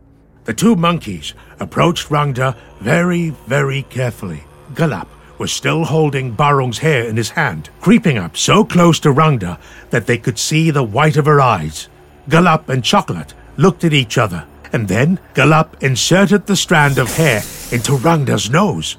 The 0.45 0.53
two 0.53 0.75
monkeys 0.75 1.33
approached 1.60 2.10
Rangda 2.10 2.55
very, 2.79 3.29
very 3.48 3.83
carefully. 3.83 4.43
Galap 4.74 5.07
was 5.38 5.51
still 5.51 5.86
holding 5.86 6.31
Barong's 6.31 6.79
hair 6.79 7.05
in 7.05 7.17
his 7.17 7.31
hand, 7.31 7.69
creeping 7.81 8.17
up 8.17 8.36
so 8.38 8.63
close 8.63 9.00
to 9.01 9.10
Rangda 9.13 9.60
that 9.89 10.05
they 10.05 10.17
could 10.17 10.39
see 10.39 10.72
the 10.72 10.83
white 10.83 11.17
of 11.17 11.25
her 11.25 11.39
eyes. 11.39 11.88
Galap 12.29 12.69
and 12.69 12.83
Chocolate 12.83 13.33
looked 13.57 13.83
at 13.83 13.93
each 13.93 14.17
other, 14.17 14.45
and 14.72 14.88
then 14.88 15.19
Galap 15.33 15.81
inserted 15.81 16.45
the 16.45 16.55
strand 16.55 16.98
of 16.98 17.15
hair 17.15 17.41
into 17.72 17.93
Rangda's 17.98 18.50
nose. 18.50 18.98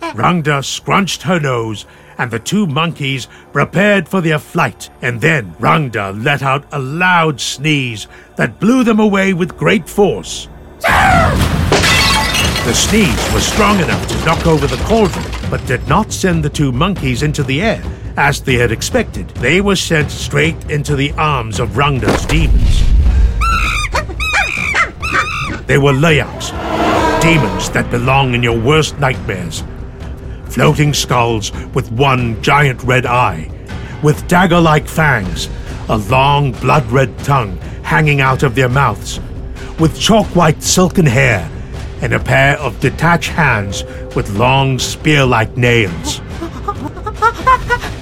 Rangda 0.00 0.64
scrunched 0.64 1.22
her 1.22 1.38
nose, 1.40 1.86
and 2.18 2.30
the 2.30 2.38
two 2.38 2.66
monkeys 2.66 3.28
prepared 3.52 4.08
for 4.08 4.20
their 4.20 4.38
flight. 4.38 4.90
And 5.00 5.20
then 5.20 5.54
Rangda 5.54 6.22
let 6.22 6.42
out 6.42 6.66
a 6.72 6.78
loud 6.78 7.40
sneeze 7.40 8.06
that 8.36 8.60
blew 8.60 8.84
them 8.84 9.00
away 9.00 9.32
with 9.32 9.56
great 9.56 9.88
force. 9.88 10.48
The 12.68 12.74
sneeze 12.74 13.32
was 13.32 13.46
strong 13.46 13.80
enough 13.80 14.06
to 14.08 14.24
knock 14.26 14.46
over 14.46 14.66
the 14.66 14.82
cauldron, 14.84 15.24
but 15.50 15.64
did 15.66 15.88
not 15.88 16.12
send 16.12 16.44
the 16.44 16.50
two 16.50 16.70
monkeys 16.70 17.22
into 17.22 17.42
the 17.42 17.62
air, 17.62 17.82
as 18.18 18.42
they 18.42 18.56
had 18.56 18.72
expected. 18.72 19.28
They 19.30 19.62
were 19.62 19.76
sent 19.76 20.10
straight 20.10 20.70
into 20.70 20.94
the 20.94 21.12
arms 21.12 21.60
of 21.60 21.70
Rangda's 21.70 22.26
demons. 22.26 22.82
They 25.66 25.78
were 25.78 25.92
Layaks, 25.92 26.50
demons 27.22 27.70
that 27.70 27.90
belong 27.90 28.34
in 28.34 28.42
your 28.42 28.58
worst 28.58 28.98
nightmares. 28.98 29.62
Floating 30.50 30.94
skulls 30.94 31.52
with 31.74 31.92
one 31.92 32.40
giant 32.42 32.82
red 32.82 33.06
eye, 33.06 33.50
with 34.02 34.26
dagger 34.28 34.60
like 34.60 34.88
fangs, 34.88 35.48
a 35.88 35.98
long 35.98 36.52
blood 36.52 36.84
red 36.90 37.16
tongue 37.20 37.56
hanging 37.82 38.20
out 38.20 38.42
of 38.42 38.54
their 38.54 38.68
mouths, 38.68 39.20
with 39.78 39.98
chalk 39.98 40.26
white 40.34 40.62
silken 40.62 41.06
hair, 41.06 41.50
and 42.00 42.12
a 42.12 42.18
pair 42.18 42.58
of 42.58 42.78
detached 42.80 43.30
hands 43.30 43.84
with 44.14 44.28
long 44.30 44.78
spear 44.78 45.24
like 45.24 45.56
nails. 45.56 46.20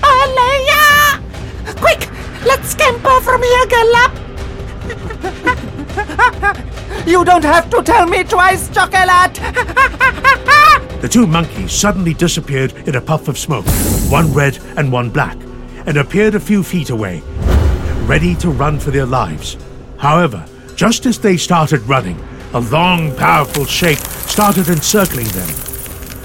Alea! 0.02 1.20
Quick, 1.76 2.08
let's 2.44 2.70
scamper 2.70 3.20
from 3.20 3.42
here, 3.42 3.66
Galap! 3.66 4.26
You 7.06 7.24
don't 7.24 7.44
have 7.44 7.70
to 7.70 7.82
tell 7.82 8.06
me 8.06 8.24
twice, 8.24 8.68
Chocolate. 8.70 9.40
The 11.00 11.08
two 11.08 11.26
monkeys 11.26 11.72
suddenly 11.72 12.14
disappeared 12.14 12.72
in 12.88 12.96
a 12.96 13.00
puff 13.00 13.28
of 13.28 13.38
smoke, 13.38 13.66
one 14.10 14.32
red 14.32 14.58
and 14.76 14.90
one 14.90 15.10
black, 15.10 15.36
and 15.84 15.98
appeared 15.98 16.34
a 16.34 16.40
few 16.40 16.62
feet 16.62 16.90
away, 16.90 17.22
ready 18.06 18.34
to 18.36 18.50
run 18.50 18.80
for 18.80 18.90
their 18.90 19.06
lives. 19.06 19.56
However, 19.98 20.44
just 20.74 21.06
as 21.06 21.18
they 21.18 21.36
started 21.36 21.82
running, 21.82 22.18
a 22.54 22.60
long, 22.60 23.14
powerful 23.16 23.66
shape 23.66 23.98
started 23.98 24.68
encircling 24.68 25.28
them. 25.28 25.48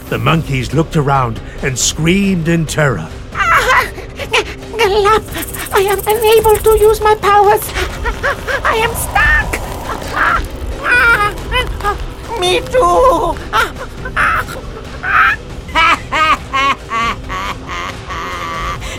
The 0.10 0.18
monkeys 0.18 0.74
looked 0.74 0.96
around 0.96 1.40
and 1.64 1.78
screamed 1.78 2.48
in 2.48 2.66
terror. 2.66 3.10
Ah! 3.34 3.92
Galap, 4.78 5.74
I 5.74 5.82
am 5.82 6.00
unable 6.00 6.58
to 6.58 6.80
use 6.80 7.02
my 7.02 7.16
powers. 7.16 7.62
I 8.64 8.76
am 8.78 8.94
stuck. 8.96 9.50
Ah! 10.16 10.40
Ah! 10.82 12.38
Me 12.40 12.60
too. 12.62 13.81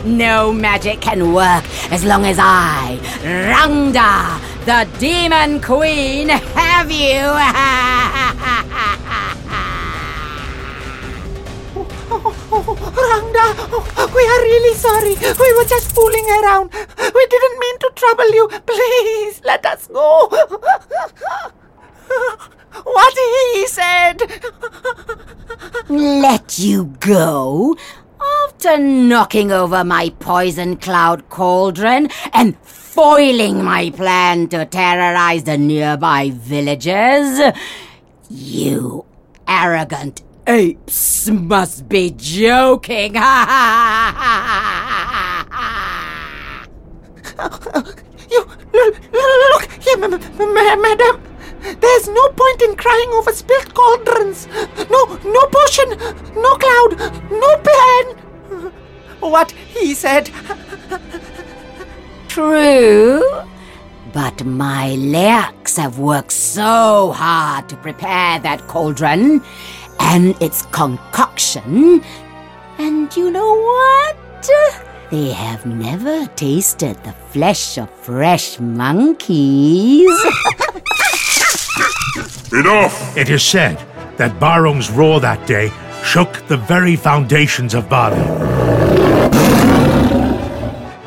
No 0.04 0.52
magic 0.52 1.00
can 1.00 1.32
work 1.32 1.64
as 1.92 2.04
long 2.04 2.24
as 2.26 2.36
I, 2.40 2.98
Rangda, 3.22 4.40
the 4.66 4.88
Demon 4.98 5.60
Queen, 5.60 6.28
have 6.58 6.90
you. 6.90 7.22
Rangda, 12.12 13.46
oh, 13.72 14.10
we 14.14 14.22
are 14.26 14.42
really 14.42 14.74
sorry. 14.74 15.14
We 15.14 15.52
were 15.56 15.64
just 15.68 15.94
fooling 15.94 16.26
around. 16.42 16.72
We 16.72 17.26
didn't 17.26 17.58
mean 17.60 17.78
to 17.78 17.90
trouble 17.94 18.28
you. 18.34 18.48
Please, 18.66 19.40
let 19.44 19.64
us 19.66 19.86
go. 19.86 20.28
What 22.84 23.14
he 23.54 23.66
said. 23.66 24.22
Let 25.88 26.58
you 26.58 26.86
go? 27.00 27.76
After 28.44 28.78
knocking 28.78 29.50
over 29.52 29.82
my 29.84 30.10
poison 30.20 30.76
cloud 30.76 31.28
cauldron 31.28 32.08
and 32.32 32.56
foiling 32.58 33.64
my 33.64 33.90
plan 33.90 34.48
to 34.48 34.64
terrorize 34.66 35.44
the 35.44 35.58
nearby 35.58 36.30
villages? 36.34 37.40
You 38.30 39.04
arrogant 39.48 40.22
apes 40.46 41.28
must 41.28 41.88
be 41.88 42.10
joking. 42.10 43.14
You 48.30 48.46
look, 48.72 48.96
look 49.12 49.72
here, 49.82 49.98
ma- 49.98 50.08
ma- 50.08 50.76
madam. 50.76 51.31
There's 51.92 52.08
no 52.08 52.28
point 52.30 52.62
in 52.62 52.74
crying 52.74 53.10
over 53.10 53.32
spilled 53.32 53.74
cauldrons. 53.74 54.48
No, 54.90 55.04
no 55.26 55.46
potion, 55.52 55.90
no 56.34 56.54
cloud, 56.56 56.90
no 57.30 57.56
plan. 57.58 58.72
What 59.20 59.50
he 59.50 59.92
said. 59.92 60.30
True. 62.28 63.22
But 64.10 64.42
my 64.42 64.96
Layaks 64.96 65.76
have 65.76 65.98
worked 65.98 66.32
so 66.32 67.12
hard 67.14 67.68
to 67.68 67.76
prepare 67.76 68.38
that 68.38 68.66
cauldron, 68.68 69.42
and 70.00 70.34
its 70.40 70.62
concoction. 70.72 72.02
And 72.78 73.14
you 73.14 73.30
know 73.30 73.54
what? 73.54 74.16
They 75.10 75.32
have 75.32 75.66
never 75.66 76.24
tasted 76.36 76.96
the 77.04 77.12
flesh 77.12 77.76
of 77.76 77.90
fresh 77.90 78.58
monkeys. 78.58 80.08
Enough! 82.52 83.16
It 83.16 83.30
is 83.30 83.42
said 83.42 83.78
that 84.18 84.38
Barong's 84.38 84.90
roar 84.90 85.20
that 85.20 85.46
day 85.46 85.72
shook 86.04 86.46
the 86.48 86.56
very 86.56 86.96
foundations 86.96 87.72
of 87.72 87.88
Bali. 87.88 88.20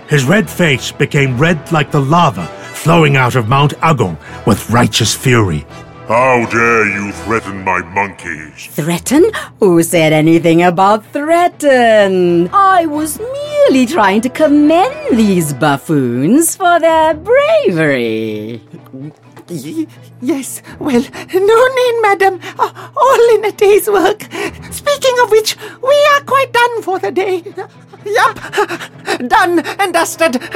His 0.10 0.26
red 0.26 0.50
face 0.50 0.92
became 0.92 1.38
red 1.38 1.72
like 1.72 1.92
the 1.92 2.02
lava 2.02 2.48
flowing 2.74 3.16
out 3.16 3.36
of 3.36 3.48
Mount 3.48 3.74
Agung 3.82 4.18
with 4.46 4.70
righteous 4.70 5.14
fury. 5.14 5.66
How 6.08 6.46
dare 6.52 6.88
you 6.88 7.12
threaten 7.12 7.64
my 7.64 7.80
monkeys? 7.80 8.68
Threaten? 8.72 9.32
Who 9.60 9.82
said 9.82 10.14
anything 10.14 10.62
about 10.62 11.04
threaten? 11.08 12.48
I 12.54 12.86
was 12.86 13.20
merely 13.20 13.88
trying 13.88 14.22
to 14.22 14.30
commend 14.30 15.18
these 15.18 15.54
buffoons 15.54 16.56
for 16.56 16.80
their 16.80 17.16
bravery. 17.16 18.62
Y- 19.48 19.86
yes, 20.22 20.62
well, 20.80 21.02
no 21.02 21.68
need, 21.68 22.02
madam. 22.02 22.40
Uh, 22.58 22.90
all 22.98 23.36
in 23.36 23.46
a 23.46 23.52
day's 23.52 23.88
work. 23.88 24.24
Speaking 24.72 25.16
of 25.24 25.30
which, 25.32 25.56
we 25.84 25.96
are 26.14 26.22
quite 26.22 26.52
done 26.52 26.82
for 26.82 26.98
the 27.00 27.12
day. 27.12 27.44
Yup, 28.06 29.28
done 29.28 29.60
and 29.80 29.94
dusted. 29.94 30.42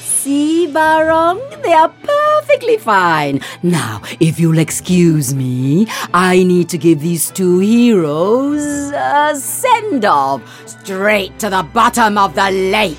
See, 0.00 0.66
Barong, 0.66 1.40
they 1.62 1.72
are 1.72 1.88
perfectly 2.02 2.76
fine. 2.78 3.40
Now, 3.62 4.02
if 4.20 4.38
you'll 4.40 4.58
excuse 4.58 5.34
me, 5.34 5.86
I 6.12 6.42
need 6.42 6.68
to 6.70 6.78
give 6.78 7.00
these 7.00 7.30
two 7.30 7.58
heroes 7.60 8.62
a 8.94 9.34
send 9.36 10.04
off 10.04 10.40
straight 10.66 11.38
to 11.40 11.50
the 11.50 11.62
bottom 11.74 12.18
of 12.18 12.34
the 12.34 12.50
lake. 12.50 12.96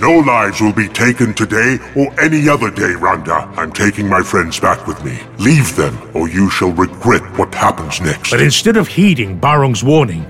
No 0.00 0.18
lives 0.18 0.60
will 0.60 0.72
be 0.72 0.88
taken 0.88 1.34
today 1.34 1.78
or 1.96 2.12
any 2.20 2.48
other 2.48 2.70
day, 2.70 2.94
Rangda. 2.94 3.56
I'm 3.56 3.72
taking 3.72 4.08
my 4.08 4.22
friends 4.22 4.58
back 4.58 4.86
with 4.86 5.02
me. 5.04 5.20
Leave 5.38 5.76
them, 5.76 5.96
or 6.14 6.28
you 6.28 6.50
shall 6.50 6.72
regret 6.72 7.22
what 7.38 7.54
happens 7.54 8.00
next. 8.00 8.30
But 8.30 8.40
instead 8.40 8.76
of 8.76 8.88
heeding 8.88 9.38
Barong's 9.38 9.84
warning, 9.84 10.26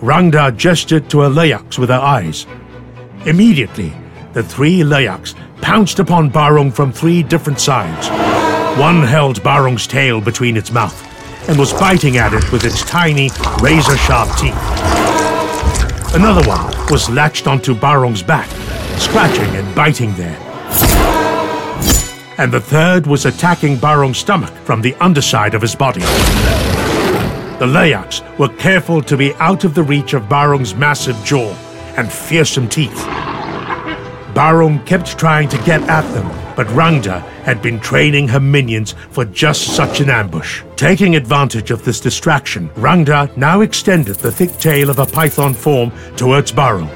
Rangda 0.00 0.56
gestured 0.56 1.10
to 1.10 1.24
a 1.24 1.30
Layaks 1.30 1.78
with 1.78 1.90
her 1.90 2.00
eyes. 2.00 2.46
Immediately, 3.26 3.92
the 4.32 4.42
three 4.42 4.80
Layaks 4.80 5.34
pounced 5.60 5.98
upon 5.98 6.30
Barong 6.30 6.72
from 6.72 6.90
three 6.90 7.22
different 7.22 7.60
sides. 7.60 8.08
One 8.80 9.02
held 9.02 9.42
Barong's 9.42 9.86
tail 9.86 10.20
between 10.20 10.56
its 10.56 10.72
mouth 10.72 11.08
and 11.48 11.58
was 11.58 11.72
biting 11.74 12.16
at 12.16 12.32
it 12.32 12.50
with 12.50 12.64
its 12.64 12.82
tiny, 12.82 13.30
razor 13.60 13.96
sharp 13.98 14.34
teeth. 14.38 14.56
Another 16.14 16.46
one 16.48 16.72
was 16.90 17.10
latched 17.10 17.46
onto 17.46 17.74
Barong's 17.74 18.22
back, 18.22 18.48
scratching 19.02 19.56
and 19.56 19.74
biting 19.74 20.14
there. 20.14 20.38
And 22.38 22.52
the 22.52 22.60
third 22.60 23.06
was 23.06 23.26
attacking 23.26 23.78
Barong's 23.78 24.18
stomach 24.18 24.54
from 24.64 24.80
the 24.80 24.94
underside 24.94 25.54
of 25.54 25.62
his 25.62 25.74
body. 25.74 26.00
The 27.60 27.66
Layaks 27.66 28.22
were 28.38 28.48
careful 28.48 29.02
to 29.02 29.16
be 29.16 29.34
out 29.34 29.64
of 29.64 29.74
the 29.74 29.82
reach 29.82 30.14
of 30.14 30.28
Barong's 30.28 30.74
massive 30.74 31.16
jaw 31.24 31.52
and 31.96 32.10
fearsome 32.10 32.68
teeth. 32.68 33.04
Barong 34.34 34.82
kept 34.84 35.18
trying 35.18 35.48
to 35.50 35.58
get 35.58 35.82
at 35.82 36.10
them, 36.14 36.28
but 36.56 36.66
Rangda 36.68 37.20
had 37.42 37.60
been 37.60 37.80
training 37.80 38.28
her 38.28 38.40
minions 38.40 38.94
for 39.10 39.24
just 39.26 39.76
such 39.76 40.00
an 40.00 40.10
ambush. 40.10 40.62
Taking 40.76 41.16
advantage 41.16 41.70
of 41.70 41.84
this 41.84 42.00
distraction, 42.00 42.68
Rangda 42.70 43.36
now 43.36 43.60
extended 43.60 44.16
the 44.16 44.32
thick 44.32 44.52
tail 44.58 44.90
of 44.90 44.98
a 45.00 45.06
python 45.06 45.54
form 45.54 45.92
towards 46.16 46.50
Barong 46.50 46.88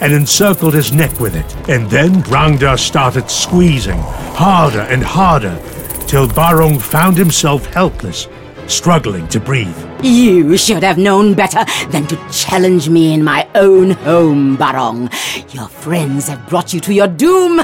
and 0.00 0.12
encircled 0.12 0.74
his 0.74 0.92
neck 0.92 1.18
with 1.20 1.34
it. 1.36 1.56
And 1.68 1.88
then 1.90 2.22
Rangda 2.24 2.78
started 2.78 3.30
squeezing 3.30 3.98
harder 4.36 4.80
and 4.80 5.02
harder 5.02 5.58
till 6.06 6.28
Barong 6.28 6.78
found 6.78 7.16
himself 7.16 7.66
helpless, 7.66 8.28
struggling 8.66 9.26
to 9.28 9.40
breathe. 9.40 9.76
You 10.02 10.56
should 10.56 10.82
have 10.82 10.98
known 10.98 11.34
better 11.34 11.64
than 11.88 12.06
to 12.08 12.16
challenge 12.30 12.88
me 12.88 13.14
in 13.14 13.24
my 13.24 13.48
own 13.54 13.92
home, 13.92 14.56
Barong. 14.56 15.08
Your 15.50 15.68
friends 15.68 16.28
have 16.28 16.46
brought 16.48 16.72
you 16.74 16.80
to 16.80 16.92
your 16.92 17.08
doom. 17.08 17.60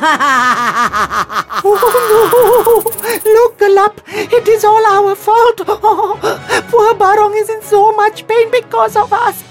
Oh, 1.64 2.82
no. 3.24 3.32
Look, 3.32 3.58
Galap, 3.58 4.00
it 4.08 4.48
is 4.48 4.64
all 4.64 4.84
our 4.86 5.14
fault. 5.14 5.60
Oh, 5.68 6.18
poor 6.70 6.94
Barong 6.94 7.34
is 7.36 7.50
in 7.50 7.62
so 7.62 7.92
much 7.92 8.26
pain 8.26 8.50
because 8.50 8.96
of 8.96 9.12
us. 9.12 9.44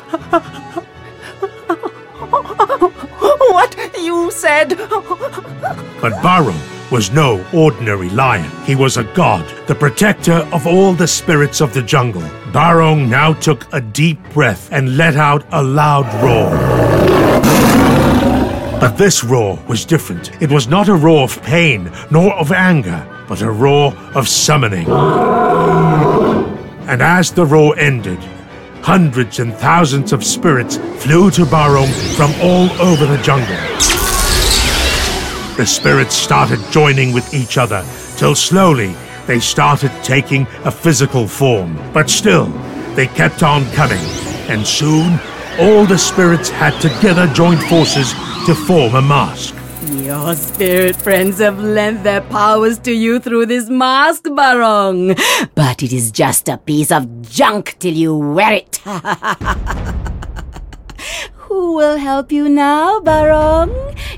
you 4.01 4.31
said. 4.31 4.69
But 6.01 6.21
Barong 6.23 6.59
was 6.91 7.11
no 7.11 7.45
ordinary 7.53 8.09
lion. 8.09 8.49
He 8.65 8.75
was 8.75 8.97
a 8.97 9.03
god, 9.03 9.45
the 9.67 9.75
protector 9.75 10.45
of 10.51 10.67
all 10.67 10.93
the 10.93 11.07
spirits 11.07 11.61
of 11.61 11.73
the 11.73 11.81
jungle. 11.81 12.23
Barong 12.51 13.09
now 13.09 13.33
took 13.33 13.65
a 13.73 13.79
deep 13.79 14.19
breath 14.33 14.69
and 14.71 14.97
let 14.97 15.15
out 15.15 15.45
a 15.51 15.63
loud 15.63 16.05
roar. 16.21 16.51
But 18.79 18.97
this 18.97 19.23
roar 19.23 19.59
was 19.67 19.85
different. 19.85 20.41
It 20.41 20.51
was 20.51 20.67
not 20.67 20.89
a 20.89 20.95
roar 20.95 21.23
of 21.23 21.41
pain 21.43 21.91
nor 22.09 22.33
of 22.33 22.51
anger, 22.51 23.07
but 23.27 23.41
a 23.41 23.51
roar 23.51 23.93
of 24.15 24.27
summoning. 24.27 24.89
And 26.89 27.01
as 27.01 27.31
the 27.31 27.45
roar 27.45 27.77
ended, 27.77 28.19
hundreds 28.83 29.39
and 29.39 29.53
thousands 29.53 30.13
of 30.13 30.23
spirits 30.23 30.77
flew 31.03 31.31
to 31.31 31.45
Barong 31.45 31.89
from 32.15 32.31
all 32.41 32.69
over 32.81 33.05
the 33.05 33.21
jungle. 33.23 33.55
The 35.57 35.65
spirits 35.65 36.15
started 36.15 36.59
joining 36.71 37.13
with 37.13 37.33
each 37.33 37.57
other, 37.57 37.85
till 38.17 38.35
slowly 38.35 38.95
they 39.27 39.39
started 39.39 39.91
taking 40.03 40.47
a 40.63 40.71
physical 40.71 41.27
form. 41.27 41.77
But 41.93 42.09
still, 42.09 42.47
they 42.95 43.07
kept 43.07 43.43
on 43.43 43.65
coming, 43.71 44.03
and 44.49 44.65
soon 44.65 45.19
all 45.59 45.85
the 45.85 45.97
spirits 45.97 46.49
had 46.49 46.79
together 46.81 47.27
joined 47.33 47.61
forces 47.63 48.13
to 48.45 48.55
form 48.55 48.95
a 48.95 49.01
mask. 49.01 49.55
Your 50.11 50.35
spirit 50.35 50.97
friends 50.97 51.39
have 51.39 51.57
lent 51.63 52.03
their 52.03 52.19
powers 52.19 52.77
to 52.79 52.91
you 52.91 53.17
through 53.21 53.45
this 53.45 53.69
mask, 53.69 54.25
Barong. 54.35 55.15
But 55.55 55.81
it 55.81 55.93
is 55.93 56.11
just 56.11 56.49
a 56.49 56.57
piece 56.57 56.91
of 56.91 57.21
junk 57.21 57.77
till 57.79 57.93
you 57.93 58.17
wear 58.17 58.51
it. 58.51 58.75
Who 61.47 61.75
will 61.77 61.95
help 61.95 62.29
you 62.29 62.49
now, 62.49 62.99
Barong? 62.99 63.71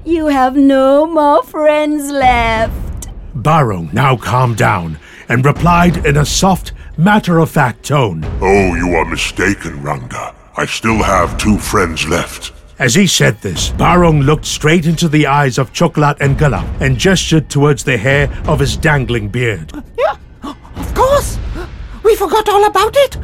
You 0.04 0.26
have 0.26 0.56
no 0.56 1.06
more 1.06 1.44
friends 1.44 2.10
left. 2.10 3.10
Barong 3.36 3.92
now 3.94 4.18
calmed 4.18 4.58
down 4.58 4.98
and 5.30 5.46
replied 5.46 6.08
in 6.08 6.18
a 6.18 6.26
soft, 6.26 6.74
matter 6.98 7.38
of 7.38 7.52
fact 7.52 7.86
tone. 7.86 8.26
Oh, 8.42 8.74
you 8.74 8.96
are 8.96 9.06
mistaken, 9.06 9.84
Rangda. 9.84 10.34
I 10.58 10.66
still 10.66 11.04
have 11.04 11.38
two 11.38 11.60
friends 11.60 12.08
left. 12.08 12.52
As 12.80 12.96
he 12.96 13.06
said 13.06 13.40
this, 13.42 13.70
Barong 13.70 14.22
looked 14.22 14.46
straight 14.46 14.88
into 14.88 15.08
the 15.08 15.28
eyes 15.28 15.58
of 15.60 15.74
Chocolat 15.74 16.18
and 16.20 16.38
Galap 16.38 16.68
and 16.82 16.98
gestured 16.98 17.50
towards 17.50 17.84
the 17.84 17.98
hair 17.98 18.32
of 18.48 18.60
his 18.60 18.76
dangling 18.76 19.30
beard. 19.30 19.72
Yeah, 19.98 20.16
of 20.44 20.94
course. 20.96 21.38
We 22.04 22.16
forgot 22.16 22.50
all 22.50 22.66
about 22.66 22.96
it. 22.96 23.18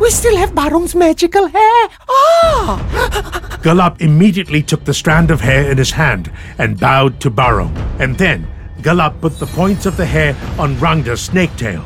We 0.00 0.10
still 0.10 0.36
have 0.36 0.54
Barong's 0.54 0.94
magical 0.94 1.46
hair. 1.46 1.88
Ah! 2.10 3.58
Gulab 3.62 4.00
immediately 4.00 4.62
took 4.62 4.84
the 4.84 4.94
strand 4.94 5.30
of 5.30 5.40
hair 5.40 5.70
in 5.70 5.78
his 5.78 5.92
hand 5.92 6.32
and 6.58 6.78
bowed 6.78 7.20
to 7.20 7.30
Barong. 7.30 7.76
And 8.00 8.18
then 8.18 8.46
Galap 8.82 9.20
put 9.20 9.38
the 9.38 9.46
points 9.46 9.86
of 9.86 9.96
the 9.96 10.06
hair 10.06 10.36
on 10.58 10.76
Rangda's 10.76 11.20
snake 11.20 11.56
tail 11.56 11.84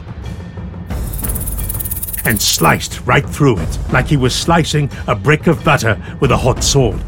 and 2.25 2.41
sliced 2.41 3.01
right 3.07 3.29
through 3.29 3.59
it 3.59 3.79
like 3.93 4.07
he 4.07 4.17
was 4.17 4.35
slicing 4.35 4.91
a 5.07 5.15
brick 5.15 5.47
of 5.47 5.63
butter 5.65 6.01
with 6.21 6.31
a 6.31 6.37
hot 6.37 6.63
sword. 6.63 7.01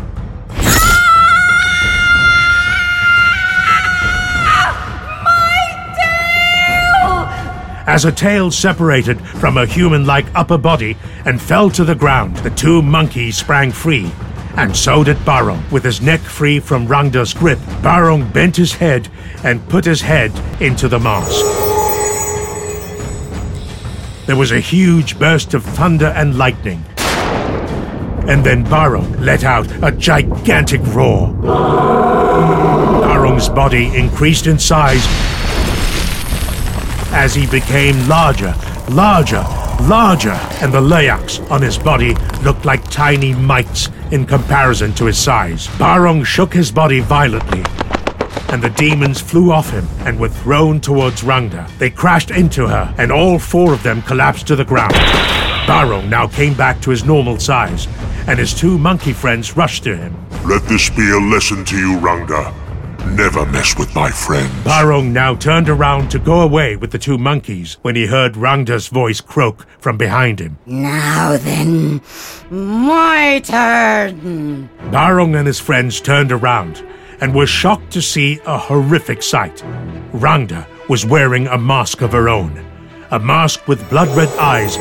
As 7.84 8.04
a 8.04 8.12
tail 8.12 8.50
separated 8.50 9.20
from 9.20 9.58
a 9.58 9.66
human 9.66 10.06
like 10.06 10.26
upper 10.34 10.56
body 10.56 10.96
and 11.24 11.42
fell 11.42 11.68
to 11.70 11.84
the 11.84 11.94
ground, 11.94 12.36
the 12.38 12.50
two 12.50 12.80
monkeys 12.80 13.36
sprang 13.36 13.72
free. 13.72 14.10
And 14.56 14.74
so 14.76 15.02
did 15.02 15.22
Barong. 15.24 15.62
With 15.70 15.82
his 15.82 16.00
neck 16.00 16.20
free 16.20 16.60
from 16.60 16.86
Rangda's 16.86 17.34
grip, 17.34 17.58
Barong 17.82 18.30
bent 18.30 18.56
his 18.56 18.72
head 18.72 19.08
and 19.44 19.66
put 19.68 19.84
his 19.84 20.00
head 20.00 20.32
into 20.60 20.88
the 20.88 21.00
mask. 21.00 21.71
There 24.24 24.36
was 24.36 24.52
a 24.52 24.60
huge 24.60 25.18
burst 25.18 25.52
of 25.52 25.64
thunder 25.64 26.06
and 26.06 26.38
lightning. 26.38 26.84
And 28.28 28.44
then 28.44 28.62
Barong 28.62 29.12
let 29.20 29.42
out 29.42 29.66
a 29.82 29.90
gigantic 29.90 30.80
roar. 30.94 31.32
Barong's 33.02 33.48
body 33.48 33.86
increased 33.96 34.46
in 34.46 34.60
size 34.60 35.04
as 37.12 37.34
he 37.34 37.48
became 37.48 38.08
larger, 38.08 38.54
larger, 38.90 39.44
larger, 39.82 40.38
and 40.62 40.72
the 40.72 40.80
layaks 40.80 41.40
on 41.50 41.60
his 41.60 41.76
body 41.76 42.14
looked 42.42 42.64
like 42.64 42.88
tiny 42.90 43.34
mites 43.34 43.88
in 44.12 44.24
comparison 44.24 44.92
to 44.94 45.06
his 45.06 45.18
size. 45.18 45.66
Barong 45.78 46.22
shook 46.22 46.54
his 46.54 46.70
body 46.70 47.00
violently, 47.00 47.64
and 48.52 48.62
the 48.62 48.70
demons 48.70 49.18
flew 49.18 49.50
off 49.50 49.70
him 49.70 49.88
and 50.00 50.20
were 50.20 50.28
thrown 50.28 50.78
towards 50.78 51.22
Rangda. 51.22 51.66
They 51.78 51.88
crashed 51.88 52.30
into 52.30 52.68
her, 52.68 52.94
and 52.98 53.10
all 53.10 53.38
four 53.38 53.72
of 53.72 53.82
them 53.82 54.02
collapsed 54.02 54.46
to 54.48 54.56
the 54.56 54.64
ground. 54.64 54.92
Barong 55.66 56.10
now 56.10 56.26
came 56.28 56.52
back 56.52 56.80
to 56.82 56.90
his 56.90 57.04
normal 57.04 57.38
size, 57.38 57.88
and 58.28 58.38
his 58.38 58.52
two 58.52 58.76
monkey 58.76 59.14
friends 59.14 59.56
rushed 59.56 59.84
to 59.84 59.96
him. 59.96 60.14
Let 60.44 60.62
this 60.64 60.90
be 60.90 61.10
a 61.10 61.18
lesson 61.18 61.64
to 61.64 61.76
you, 61.78 61.98
Rangda. 61.98 62.54
Never 63.16 63.46
mess 63.46 63.76
with 63.78 63.94
my 63.94 64.10
friends. 64.10 64.52
Barong 64.64 65.12
now 65.12 65.34
turned 65.34 65.68
around 65.68 66.10
to 66.10 66.18
go 66.18 66.42
away 66.42 66.76
with 66.76 66.92
the 66.92 66.98
two 66.98 67.18
monkeys 67.18 67.78
when 67.82 67.96
he 67.96 68.06
heard 68.06 68.34
Rangda's 68.34 68.88
voice 68.88 69.20
croak 69.20 69.66
from 69.80 69.96
behind 69.96 70.40
him. 70.40 70.58
Now 70.66 71.36
then, 71.38 72.00
my 72.50 73.40
turn. 73.44 74.68
Barong 74.90 75.34
and 75.34 75.46
his 75.46 75.58
friends 75.58 76.00
turned 76.00 76.30
around 76.30 76.84
and 77.22 77.32
were 77.32 77.46
shocked 77.46 77.92
to 77.92 78.02
see 78.02 78.40
a 78.46 78.58
horrific 78.58 79.22
sight. 79.22 79.62
Rangda 80.12 80.66
was 80.88 81.06
wearing 81.06 81.46
a 81.46 81.56
mask 81.56 82.02
of 82.02 82.10
her 82.10 82.28
own, 82.28 82.66
a 83.12 83.18
mask 83.20 83.68
with 83.68 83.88
blood 83.88 84.08
red 84.16 84.28
eyes 84.38 84.76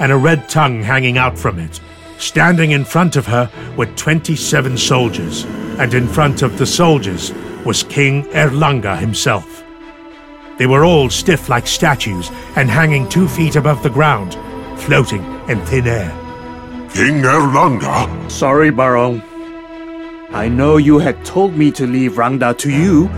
and 0.00 0.10
a 0.10 0.16
red 0.16 0.48
tongue 0.48 0.82
hanging 0.82 1.16
out 1.16 1.38
from 1.38 1.60
it. 1.60 1.80
Standing 2.18 2.72
in 2.72 2.84
front 2.84 3.14
of 3.14 3.26
her 3.26 3.48
were 3.76 3.86
27 3.86 4.76
soldiers, 4.76 5.44
and 5.78 5.94
in 5.94 6.08
front 6.08 6.42
of 6.42 6.58
the 6.58 6.66
soldiers 6.66 7.32
was 7.64 7.84
King 7.84 8.24
Erlanga 8.32 8.98
himself. 8.98 9.62
They 10.58 10.66
were 10.66 10.84
all 10.84 11.08
stiff 11.08 11.48
like 11.48 11.68
statues 11.68 12.30
and 12.56 12.68
hanging 12.68 13.08
two 13.08 13.28
feet 13.28 13.54
above 13.54 13.84
the 13.84 13.90
ground, 13.90 14.34
floating 14.80 15.24
in 15.48 15.64
thin 15.66 15.86
air. 15.86 16.10
King 16.92 17.22
Erlanga? 17.22 18.28
Sorry, 18.28 18.70
Barong. 18.70 19.22
I 20.34 20.48
know 20.48 20.78
you 20.78 20.98
had 20.98 21.24
told 21.24 21.56
me 21.56 21.70
to 21.70 21.86
leave 21.86 22.14
Rangda 22.14 22.58
to 22.58 22.68
you, 22.68 23.08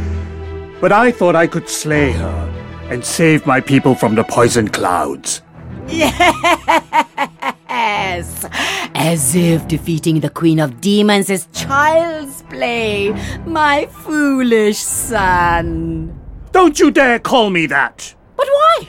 but 0.83 0.93
I 0.93 1.11
thought 1.11 1.35
I 1.35 1.47
could 1.47 1.67
slay 1.67 2.13
her 2.13 2.89
and 2.91 3.03
save 3.03 3.47
my 3.47 3.59
people 3.59 3.95
from 3.95 4.15
the 4.15 4.23
poison 4.23 4.69
clouds. 4.69 5.41
Yes, 5.89 6.45
as 8.95 9.35
if 9.35 9.67
defeating 9.67 10.21
the 10.21 10.29
Queen 10.29 10.61
of 10.61 10.83
Demons 10.83 11.31
is 11.31 11.49
child's 11.55 12.43
play, 12.51 13.13
my 13.47 13.87
foolish 13.87 14.77
son. 14.77 16.21
Don't 16.53 16.79
you 16.79 16.91
dare 16.91 17.19
call 17.19 17.49
me 17.49 17.65
that! 17.65 18.15
But 18.37 18.47
why? 18.47 18.89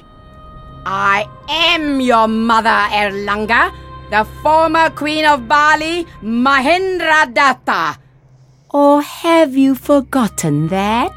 I 0.86 1.26
am 1.48 2.02
your 2.02 2.28
mother, 2.28 2.90
Erlanga, 2.92 3.72
the 4.12 4.26
former 4.44 4.90
Queen 4.90 5.24
of 5.26 5.48
Bali, 5.48 6.06
Mahendra 6.22 7.34
Datta. 7.34 7.98
Or 8.70 9.02
have 9.02 9.56
you 9.56 9.76
forgotten 9.76 10.68
that? 10.68 11.12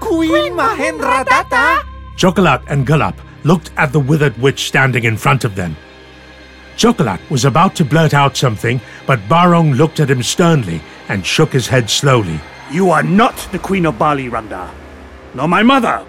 Queen 0.00 0.52
Mahendra 0.52 1.24
Datta? 1.24 1.84
Chocolat 2.16 2.62
and 2.68 2.86
Gulab 2.86 3.14
looked 3.44 3.70
at 3.76 3.92
the 3.92 4.00
withered 4.00 4.36
witch 4.38 4.68
standing 4.68 5.04
in 5.04 5.16
front 5.16 5.44
of 5.44 5.54
them. 5.54 5.76
Chocolat 6.76 7.20
was 7.30 7.46
about 7.46 7.74
to 7.76 7.84
blurt 7.84 8.12
out 8.12 8.36
something, 8.36 8.80
but 9.06 9.28
Barong 9.28 9.72
looked 9.72 9.98
at 9.98 10.10
him 10.10 10.22
sternly 10.22 10.82
and 11.08 11.24
shook 11.24 11.52
his 11.52 11.68
head 11.68 11.88
slowly. 11.88 12.38
You 12.70 12.90
are 12.90 13.02
not 13.02 13.36
the 13.50 13.58
Queen 13.58 13.86
of 13.86 13.98
Bali, 13.98 14.28
Rangda. 14.28 14.70
Nor 15.34 15.48
my 15.48 15.62
mother. 15.62 16.04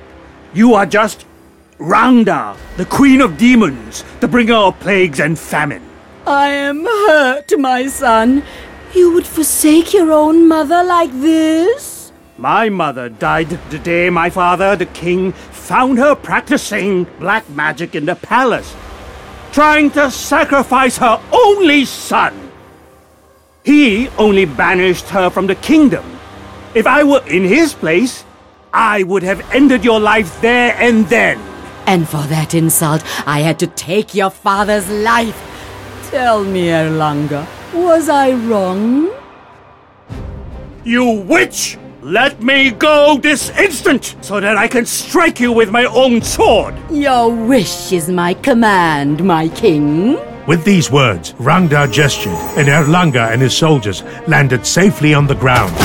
You 0.53 0.73
are 0.73 0.85
just 0.85 1.25
Rangda, 1.79 2.57
the 2.75 2.85
Queen 2.85 3.21
of 3.21 3.37
Demons, 3.37 4.03
the 4.19 4.27
bringer 4.27 4.55
of 4.55 4.79
plagues 4.79 5.19
and 5.19 5.37
famine. 5.39 5.83
I 6.25 6.47
am 6.49 6.83
hurt, 6.83 7.53
my 7.57 7.87
son. 7.87 8.43
You 8.93 9.13
would 9.13 9.27
forsake 9.27 9.93
your 9.93 10.11
own 10.11 10.47
mother 10.47 10.83
like 10.83 11.11
this? 11.11 12.11
My 12.37 12.69
mother 12.69 13.09
died 13.09 13.49
the 13.69 13.79
day 13.79 14.09
my 14.09 14.29
father, 14.29 14.75
the 14.75 14.85
king, 14.85 15.31
found 15.31 15.97
her 15.97 16.15
practicing 16.15 17.05
black 17.19 17.49
magic 17.49 17.95
in 17.95 18.05
the 18.05 18.15
palace, 18.15 18.75
trying 19.51 19.91
to 19.91 20.11
sacrifice 20.11 20.97
her 20.97 21.21
only 21.31 21.85
son. 21.85 22.51
He 23.63 24.07
only 24.17 24.45
banished 24.45 25.09
her 25.09 25.29
from 25.29 25.47
the 25.47 25.55
kingdom. 25.55 26.05
If 26.75 26.85
I 26.85 27.03
were 27.03 27.25
in 27.27 27.43
his 27.43 27.73
place, 27.73 28.23
I 28.71 29.03
would 29.03 29.23
have 29.23 29.41
ended 29.53 29.83
your 29.83 29.99
life 29.99 30.39
there 30.41 30.75
and 30.77 31.07
then. 31.07 31.39
And 31.87 32.07
for 32.07 32.21
that 32.27 32.53
insult, 32.53 33.03
I 33.27 33.39
had 33.39 33.57
to 33.59 33.67
take 33.67 34.13
your 34.13 34.29
father's 34.29 34.89
life. 34.89 35.35
Tell 36.11 36.43
me, 36.43 36.67
Erlanga, 36.67 37.47
was 37.73 38.09
I 38.09 38.31
wrong? 38.31 39.11
You 40.83 41.05
witch! 41.27 41.77
Let 42.01 42.41
me 42.41 42.71
go 42.71 43.17
this 43.17 43.49
instant 43.57 44.15
so 44.21 44.39
that 44.39 44.55
I 44.55 44.67
can 44.67 44.85
strike 44.85 45.41
you 45.41 45.51
with 45.51 45.71
my 45.71 45.85
own 45.85 46.21
sword! 46.21 46.73
Your 46.89 47.29
wish 47.29 47.91
is 47.91 48.07
my 48.07 48.33
command, 48.35 49.25
my 49.25 49.49
king. 49.49 50.17
With 50.47 50.63
these 50.63 50.89
words, 50.89 51.33
Rangda 51.33 51.91
gestured, 51.91 52.31
and 52.57 52.69
Erlanga 52.69 53.33
and 53.33 53.41
his 53.41 53.57
soldiers 53.57 54.03
landed 54.27 54.65
safely 54.65 55.13
on 55.13 55.27
the 55.27 55.35
ground. 55.35 55.75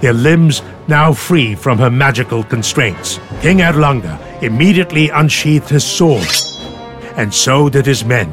Their 0.00 0.12
limbs 0.12 0.62
now 0.86 1.12
free 1.12 1.56
from 1.56 1.78
her 1.78 1.90
magical 1.90 2.44
constraints. 2.44 3.18
King 3.40 3.58
Erlanga 3.58 4.20
immediately 4.42 5.08
unsheathed 5.08 5.68
his 5.68 5.84
sword, 5.84 6.28
and 7.16 7.34
so 7.34 7.68
did 7.68 7.86
his 7.86 8.04
men. 8.04 8.30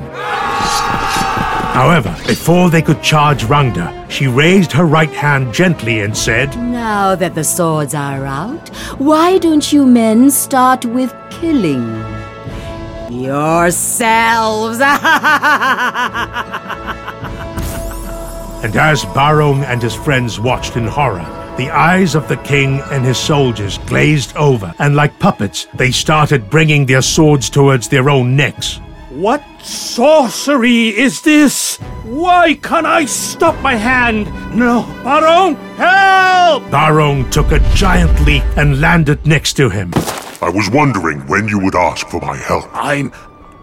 However, 1.80 2.14
before 2.28 2.70
they 2.70 2.82
could 2.82 3.02
charge 3.02 3.46
Rangda, 3.46 4.12
she 4.12 4.28
raised 4.28 4.74
her 4.74 4.84
right 4.84 5.10
hand 5.10 5.54
gently 5.54 6.02
and 6.02 6.12
said, 6.16 6.54
Now 6.58 7.16
that 7.16 7.36
the 7.36 7.44
swords 7.46 7.96
are 7.96 8.26
out, 8.26 8.68
why 9.00 9.38
don't 9.38 9.72
you 9.72 9.86
men 9.86 10.30
start 10.30 10.84
with 10.84 11.16
killing? 11.30 11.88
Yourselves! 13.10 14.80
And 18.62 18.76
as 18.76 19.06
Barong 19.06 19.64
and 19.64 19.82
his 19.82 19.96
friends 19.96 20.38
watched 20.38 20.76
in 20.76 20.86
horror, 20.86 21.26
the 21.56 21.70
eyes 21.70 22.14
of 22.14 22.28
the 22.28 22.36
king 22.36 22.82
and 22.92 23.06
his 23.06 23.18
soldiers 23.18 23.78
glazed 23.78 24.36
over, 24.36 24.74
and 24.80 24.98
like 24.98 25.18
puppets, 25.18 25.66
they 25.74 25.92
started 25.92 26.50
bringing 26.50 26.86
their 26.86 27.02
swords 27.02 27.50
towards 27.50 27.88
their 27.88 28.10
own 28.10 28.36
necks. 28.36 28.82
What 29.10 29.44
sorcery 29.64 30.90
is 30.90 31.22
this? 31.24 31.78
Why 32.04 32.54
can't 32.54 32.86
I 32.86 33.06
stop 33.06 33.60
my 33.64 33.74
hand? 33.74 34.28
No, 34.56 34.84
Barong, 35.04 35.56
help! 35.78 36.70
Barong 36.70 37.28
took 37.32 37.52
a 37.52 37.60
giant 37.74 38.20
leap 38.24 38.44
and 38.56 38.80
landed 38.80 39.26
next 39.26 39.54
to 39.54 39.68
him. 39.68 39.92
I 40.44 40.52
was 40.54 40.70
wondering 40.70 41.22
when 41.22 41.48
you 41.48 41.58
would 41.58 41.76
ask 41.76 42.08
for 42.08 42.22
my 42.22 42.38
help. 42.38 42.66
I'm. 42.72 43.12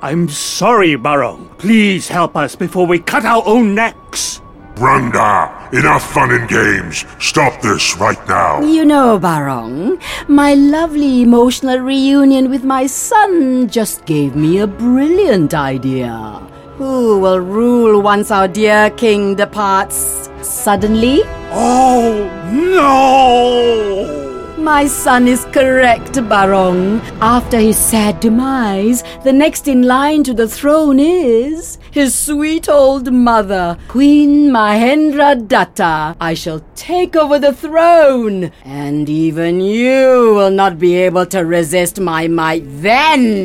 I'm 0.03 0.29
sorry, 0.29 0.97
Barong. 0.97 1.49
Please 1.59 2.09
help 2.09 2.37
us 2.37 2.57
before 2.57 2.87
we 2.87 2.99
cut 2.99 3.25
our 3.25 3.43
own 3.47 3.75
necks. 3.75 4.43
Rangda, 4.75 5.56
enough 5.73 6.13
fun 6.13 6.31
and 6.33 6.49
games. 6.49 7.05
Stop 7.19 7.61
this 7.63 7.97
right 7.97 8.29
now. 8.29 8.61
You 8.61 8.85
know, 8.85 9.19
Barong, 9.19 9.99
my 10.29 10.55
lovely 10.55 11.23
emotional 11.23 11.79
reunion 11.79 12.51
with 12.51 12.65
my 12.65 12.87
son 12.87 13.69
just 13.69 14.05
gave 14.07 14.37
me 14.37 14.59
a 14.59 14.67
brilliant 14.67 15.55
idea. 15.55 16.43
Who 16.77 17.19
will 17.21 17.41
rule 17.41 18.03
once 18.03 18.31
our 18.31 18.49
dear 18.49 18.91
king 18.91 19.35
departs 19.35 20.29
suddenly? 20.43 21.23
Oh, 21.51 22.29
no! 22.53 24.25
My 24.59 24.87
son 24.87 25.29
is 25.29 25.45
correct, 25.53 26.15
Barong. 26.29 27.01
After 27.21 27.59
his 27.59 27.79
sad 27.79 28.21
demise, 28.21 29.05
the 29.23 29.33
next 29.33 29.69
in 29.69 29.83
line 29.83 30.25
to 30.25 30.35
the 30.35 30.49
throne 30.49 30.99
is 30.99 31.79
his 31.97 32.15
sweet 32.15 32.69
old 32.69 33.11
mother, 33.13 33.79
Queen 33.89 34.51
Mahendra 34.51 35.35
Datta. 35.49 36.15
I 36.21 36.35
shall 36.35 36.61
take 36.75 37.17
over 37.17 37.39
the 37.39 37.53
throne, 37.53 38.53
and 38.65 39.09
even 39.09 39.61
you 39.63 40.35
will 40.37 40.51
not 40.51 40.79
be 40.79 40.95
able 40.97 41.27
to 41.27 41.45
resist 41.45 41.99
my 41.99 42.29
might 42.29 42.65
then. 42.67 43.45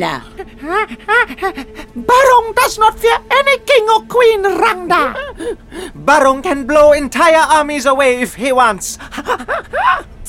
Barong 1.96 2.52
does 2.54 2.78
not 2.78 2.98
fear 2.98 3.18
any 3.30 3.58
king 3.60 3.88
or 3.88 4.02
queen, 4.04 4.44
Rangda. 4.44 5.56
Barong 6.06 6.42
can 6.42 6.66
blow 6.66 6.92
entire 6.92 7.46
armies 7.58 7.86
away 7.86 8.20
if 8.20 8.34
he 8.34 8.52
wants. 8.52 8.98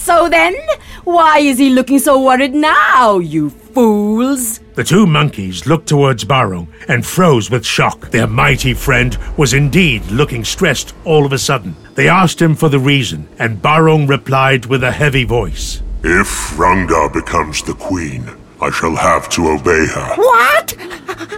So 0.03 0.27
then, 0.27 0.53
why 1.05 1.39
is 1.39 1.57
he 1.57 1.69
looking 1.69 1.97
so 1.97 2.21
worried 2.21 2.53
now, 2.53 3.19
you 3.19 3.49
fools? 3.73 4.59
The 4.75 4.83
two 4.83 5.05
monkeys 5.05 5.65
looked 5.65 5.87
towards 5.87 6.23
Barong 6.23 6.67
and 6.87 7.05
froze 7.05 7.49
with 7.49 7.65
shock. 7.65 8.11
Their 8.11 8.27
mighty 8.27 8.73
friend 8.73 9.17
was 9.37 9.53
indeed 9.53 10.05
looking 10.07 10.43
stressed 10.43 10.93
all 11.05 11.25
of 11.25 11.33
a 11.33 11.37
sudden. 11.37 11.75
They 11.95 12.07
asked 12.07 12.41
him 12.41 12.55
for 12.55 12.69
the 12.69 12.79
reason, 12.79 13.27
and 13.39 13.61
Barong 13.61 14.07
replied 14.07 14.65
with 14.65 14.83
a 14.83 14.91
heavy 14.91 15.23
voice. 15.23 15.81
If 16.03 16.51
Rangda 16.57 17.13
becomes 17.13 17.61
the 17.63 17.73
queen, 17.73 18.29
I 18.61 18.69
shall 18.71 18.95
have 18.95 19.29
to 19.29 19.49
obey 19.49 19.85
her. 19.87 20.15
What? 20.15 20.75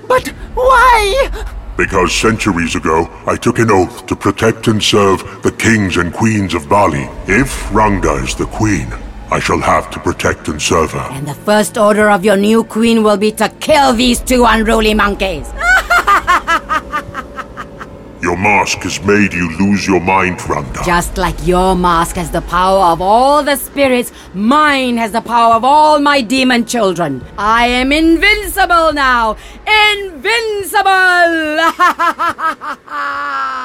But 0.07 0.27
why? 0.53 1.45
Because 1.77 2.13
centuries 2.13 2.75
ago, 2.75 3.09
I 3.27 3.35
took 3.35 3.59
an 3.59 3.69
oath 3.69 4.05
to 4.05 4.15
protect 4.15 4.67
and 4.67 4.81
serve 4.81 5.43
the 5.43 5.51
kings 5.51 5.97
and 5.97 6.13
queens 6.13 6.53
of 6.53 6.69
Bali. 6.69 7.09
If 7.27 7.69
Rangda 7.69 8.23
is 8.23 8.33
the 8.35 8.45
queen, 8.45 8.87
I 9.31 9.39
shall 9.39 9.59
have 9.59 9.89
to 9.91 9.99
protect 9.99 10.47
and 10.47 10.61
serve 10.61 10.91
her. 10.91 11.07
And 11.11 11.27
the 11.27 11.33
first 11.33 11.77
order 11.77 12.09
of 12.09 12.23
your 12.23 12.37
new 12.37 12.63
queen 12.63 13.03
will 13.03 13.17
be 13.17 13.31
to 13.33 13.49
kill 13.59 13.93
these 13.93 14.19
two 14.21 14.45
unruly 14.45 14.93
monkeys. 14.93 15.47
Your 18.25 18.37
mask 18.37 18.79
has 18.79 18.99
made 19.03 19.33
you 19.33 19.55
lose 19.59 19.85
your 19.85 19.99
mind, 19.99 20.39
Rangda. 20.39 20.83
Just 20.83 21.15
like 21.15 21.35
your 21.45 21.75
mask 21.75 22.15
has 22.15 22.31
the 22.31 22.41
power 22.41 22.85
of 22.85 22.99
all 22.99 23.43
the 23.43 23.55
spirits, 23.55 24.11
mine 24.33 24.97
has 24.97 25.11
the 25.11 25.21
power 25.21 25.53
of 25.53 25.63
all 25.63 25.99
my 25.99 26.21
demon 26.21 26.65
children. 26.65 27.23
I 27.37 27.67
am 27.67 27.91
invincible 27.91 28.93
now! 28.93 29.37
Invincible! 29.91 30.81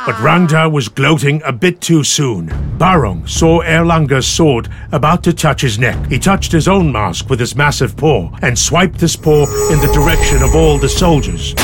But 0.07 0.17
Rangda 0.17 0.71
was 0.71 0.89
gloating 0.89 1.43
a 1.45 1.53
bit 1.53 1.81
too 1.81 2.03
soon. 2.05 2.53
Barong 2.79 3.27
saw 3.27 3.63
Erlanga's 3.63 4.27
sword 4.27 4.69
about 4.93 5.23
to 5.25 5.33
touch 5.33 5.61
his 5.61 5.79
neck. 5.79 5.97
He 6.07 6.19
touched 6.19 6.53
his 6.53 6.69
own 6.69 6.91
mask 6.91 7.31
with 7.31 7.39
his 7.39 7.55
massive 7.55 7.97
paw 7.97 8.31
and 8.43 8.59
swiped 8.59 9.01
his 9.01 9.15
paw 9.17 9.45
in 9.71 9.79
the 9.81 9.93
direction 9.93 10.43
of 10.43 10.55
all 10.55 10.79
the 10.79 10.89
soldiers. 10.89 11.55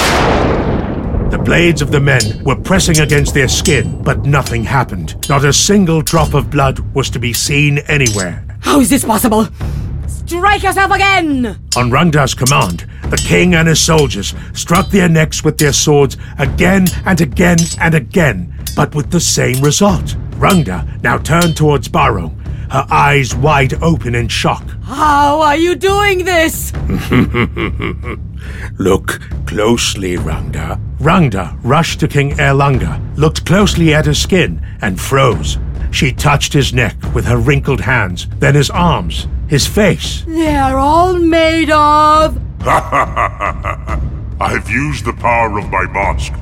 The 1.30 1.38
blades 1.38 1.82
of 1.82 1.90
the 1.90 1.98
men 1.98 2.44
were 2.44 2.54
pressing 2.54 3.00
against 3.00 3.34
their 3.34 3.48
skin, 3.48 4.00
but 4.02 4.24
nothing 4.24 4.62
happened. 4.62 5.28
Not 5.28 5.44
a 5.44 5.52
single 5.52 6.00
drop 6.00 6.34
of 6.34 6.50
blood 6.50 6.78
was 6.94 7.10
to 7.10 7.18
be 7.18 7.32
seen 7.32 7.78
anywhere. 7.88 8.44
How 8.60 8.78
is 8.80 8.90
this 8.90 9.04
possible? 9.04 9.48
Strike 10.06 10.62
yourself 10.62 10.92
again! 10.92 11.46
On 11.76 11.90
Rangda's 11.90 12.32
command, 12.34 12.86
the 13.10 13.16
king 13.16 13.56
and 13.56 13.66
his 13.66 13.80
soldiers 13.80 14.34
struck 14.54 14.88
their 14.90 15.08
necks 15.08 15.42
with 15.42 15.58
their 15.58 15.72
swords 15.72 16.16
again 16.38 16.86
and 17.04 17.20
again 17.20 17.58
and 17.80 17.94
again, 17.96 18.54
but 18.76 18.94
with 18.94 19.10
the 19.10 19.20
same 19.20 19.60
result. 19.62 20.14
Rangda 20.38 21.02
now 21.02 21.18
turned 21.18 21.56
towards 21.56 21.88
Barong, 21.88 22.38
her 22.70 22.86
eyes 22.88 23.34
wide 23.34 23.82
open 23.82 24.14
in 24.14 24.28
shock. 24.28 24.62
How 24.82 25.40
are 25.40 25.56
you 25.56 25.74
doing 25.74 26.24
this? 26.24 26.72
Look 28.78 29.20
closely, 29.46 30.16
Rangda. 30.16 30.78
Rangda 30.98 31.58
rushed 31.62 32.00
to 32.00 32.08
King 32.08 32.32
Erlanga, 32.32 33.00
looked 33.16 33.44
closely 33.44 33.92
at 33.92 34.06
his 34.06 34.20
skin, 34.20 34.64
and 34.80 35.00
froze. 35.00 35.58
She 35.90 36.12
touched 36.12 36.52
his 36.52 36.72
neck 36.72 36.96
with 37.14 37.26
her 37.26 37.36
wrinkled 37.36 37.80
hands, 37.80 38.26
then 38.38 38.54
his 38.54 38.70
arms, 38.70 39.28
his 39.46 39.66
face. 39.66 40.24
They're 40.26 40.78
all 40.78 41.18
made 41.18 41.70
of. 41.70 42.40
I've 44.40 44.68
used 44.68 45.04
the 45.04 45.12
power 45.12 45.58
of 45.58 45.70
my 45.70 45.86
mask 45.86 46.32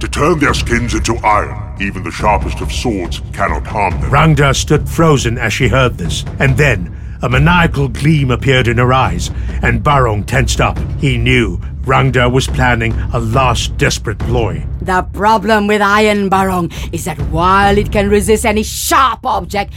to 0.00 0.08
turn 0.08 0.38
their 0.38 0.54
skins 0.54 0.94
into 0.94 1.16
iron. 1.18 1.80
Even 1.80 2.02
the 2.02 2.10
sharpest 2.10 2.60
of 2.60 2.72
swords 2.72 3.20
cannot 3.32 3.66
harm 3.66 4.00
them. 4.00 4.10
Rangda 4.10 4.54
stood 4.54 4.88
frozen 4.88 5.38
as 5.38 5.52
she 5.52 5.68
heard 5.68 5.96
this, 5.98 6.24
and 6.38 6.56
then 6.56 6.96
a 7.22 7.28
maniacal 7.28 7.88
gleam 7.88 8.30
appeared 8.30 8.68
in 8.68 8.78
her 8.78 8.92
eyes, 8.92 9.30
and 9.62 9.82
Barong 9.82 10.24
tensed 10.24 10.60
up. 10.60 10.78
He 10.98 11.18
knew 11.18 11.60
Rangda 11.82 12.30
was 12.30 12.46
planning 12.46 12.92
a 13.12 13.18
last 13.18 13.76
desperate 13.76 14.18
ploy. 14.18 14.64
The 14.80 15.02
problem 15.12 15.66
with 15.66 15.82
Iron 15.82 16.28
Barong 16.28 16.70
is 16.92 17.04
that 17.06 17.18
while 17.30 17.76
it 17.76 17.90
can 17.90 18.08
resist 18.08 18.46
any 18.46 18.62
sharp 18.62 19.26
object, 19.26 19.74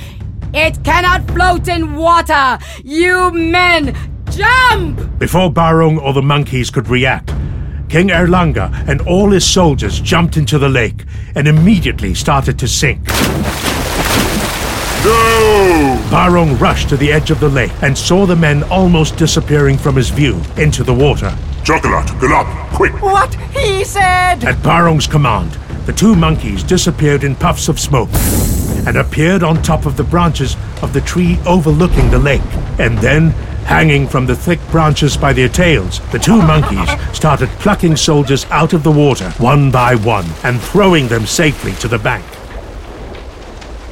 it 0.54 0.84
cannot 0.84 1.30
float 1.32 1.68
in 1.68 1.96
water. 1.96 2.60
You 2.84 3.32
men, 3.32 3.96
jump! 4.30 5.20
Before 5.20 5.52
Barong 5.52 5.98
or 5.98 6.14
the 6.14 6.22
monkeys 6.22 6.70
could 6.70 6.88
react, 6.90 7.34
King 7.90 8.10
Erlanga 8.10 8.72
and 8.88 9.02
all 9.02 9.32
his 9.32 9.46
soldiers 9.46 10.00
jumped 10.00 10.38
into 10.38 10.60
the 10.60 10.70
lake 10.70 11.06
and 11.36 11.48
immediately 11.48 12.14
started 12.14 12.60
to 12.60 12.68
sink. 12.68 13.08
No! 15.04 16.08
Barong 16.12 16.58
rushed 16.58 16.90
to 16.90 16.98
the 16.98 17.12
edge 17.12 17.32
of 17.32 17.40
the 17.40 17.50
lake 17.50 17.72
and 17.82 17.98
saw 17.98 18.26
the 18.26 18.36
men 18.36 18.64
almost 18.64 19.18
disappearing 19.18 19.78
from 19.78 19.96
his 19.96 20.10
view 20.10 20.42
into 20.58 20.84
the 20.84 20.94
water. 20.94 21.36
Chocolate, 21.66 22.06
Gulab, 22.20 22.46
quick! 22.74 22.94
What 23.02 23.34
he 23.52 23.84
said! 23.84 24.44
At 24.44 24.62
Barong's 24.62 25.08
command, 25.08 25.54
the 25.88 25.94
two 25.94 26.16
monkeys 26.16 26.62
disappeared 26.62 27.24
in 27.24 27.36
puffs 27.36 27.70
of 27.70 27.80
smoke 27.80 28.10
and 28.86 28.98
appeared 28.98 29.42
on 29.42 29.64
top 29.64 29.88
of 29.88 29.98
the 29.98 30.04
branches 30.04 30.56
of 30.84 30.94
the 30.94 31.02
tree 31.02 31.40
overlooking 31.48 32.12
the 32.12 32.20
lake. 32.20 32.44
And 32.78 33.00
then, 33.00 33.32
hanging 33.66 34.08
from 34.08 34.28
the 34.28 34.36
thick 34.36 34.60
branches 34.70 35.18
by 35.18 35.34
their 35.34 35.50
tails, 35.50 36.02
the 36.12 36.20
two 36.20 36.38
monkeys 36.38 36.88
started 37.18 37.50
plucking 37.58 37.96
soldiers 37.96 38.46
out 38.52 38.74
of 38.74 38.84
the 38.84 38.92
water 38.92 39.32
one 39.40 39.72
by 39.72 39.96
one 39.96 40.28
and 40.44 40.62
throwing 40.62 41.08
them 41.08 41.26
safely 41.26 41.72
to 41.78 41.88
the 41.88 41.98
bank. 41.98 42.24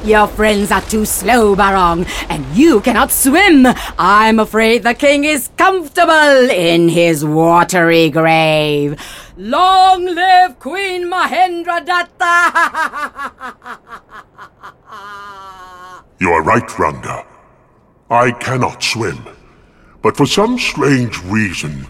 Your 0.04 0.26
friends 0.28 0.70
are 0.70 0.82
too 0.82 1.06
slow, 1.06 1.56
Barong, 1.56 2.04
and 2.28 2.44
you 2.54 2.82
cannot 2.82 3.10
swim. 3.10 3.66
I'm 3.98 4.38
afraid 4.38 4.82
the 4.82 4.92
king 4.92 5.24
is 5.24 5.48
comfortable 5.56 6.50
in 6.50 6.90
his 6.90 7.24
watery 7.24 8.10
grave. 8.10 9.00
Long 9.38 10.04
live 10.04 10.58
Queen 10.58 11.10
Mahendra 11.10 11.84
Datta! 11.84 13.32
You 16.20 16.30
are 16.30 16.42
right, 16.42 16.66
Rangda. 16.68 17.26
I 18.08 18.30
cannot 18.30 18.82
swim. 18.82 19.18
But 20.00 20.16
for 20.16 20.26
some 20.26 20.58
strange 20.58 21.22
reason, 21.24 21.86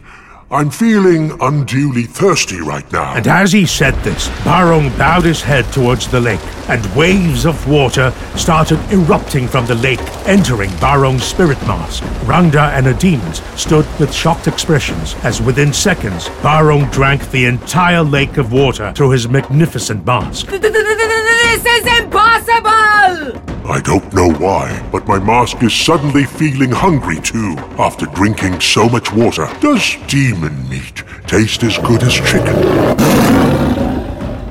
I'm 0.55 0.71
feeling 0.71 1.37
unduly 1.41 2.05
thirsty 2.05 2.61
right 2.61 2.91
now. 2.93 3.17
And 3.17 3.27
as 3.27 3.51
he 3.51 3.67
said 3.67 3.93
this, 4.05 4.29
Barong 4.45 4.89
bowed 4.97 5.25
his 5.25 5.43
head 5.43 5.65
towards 5.73 6.07
the 6.07 6.21
lake, 6.21 6.39
and 6.69 6.87
waves 6.95 7.45
of 7.45 7.69
water 7.69 8.13
started 8.37 8.79
erupting 8.93 9.49
from 9.49 9.67
the 9.67 9.75
lake, 9.75 9.99
entering 10.27 10.71
Barong's 10.77 11.25
spirit 11.25 11.61
mask. 11.67 12.05
Rangda 12.25 12.71
and 12.71 12.87
her 12.87 12.95
demons 12.95 13.43
stood 13.61 13.85
with 13.99 14.15
shocked 14.15 14.47
expressions 14.47 15.17
as 15.25 15.43
within 15.43 15.73
seconds, 15.73 16.29
Barong 16.41 16.89
drank 16.91 17.33
the 17.33 17.47
entire 17.47 18.05
lake 18.05 18.37
of 18.37 18.53
water 18.53 18.93
through 18.93 19.11
his 19.11 19.29
magnificent 19.29 20.07
mask. 20.07 20.47
This 20.47 21.67
is 21.67 21.99
impossible! 21.99 23.54
I 23.67 23.81
don't 23.81 24.13
know 24.13 24.31
why, 24.31 24.87
but 24.93 25.09
my 25.09 25.19
mask 25.19 25.63
is 25.63 25.73
suddenly 25.73 26.25
feeling 26.25 26.71
hungry 26.71 27.19
too 27.21 27.55
after 27.79 28.05
drinking 28.05 28.61
so 28.61 28.91
much 28.91 29.11
water. 29.11 29.49
Does 29.61 29.97
demon 30.07 30.69
meat 30.69 31.03
taste 31.27 31.63
as 31.63 31.79
good 31.79 32.03
as 32.03 32.13
chicken? 32.13 32.55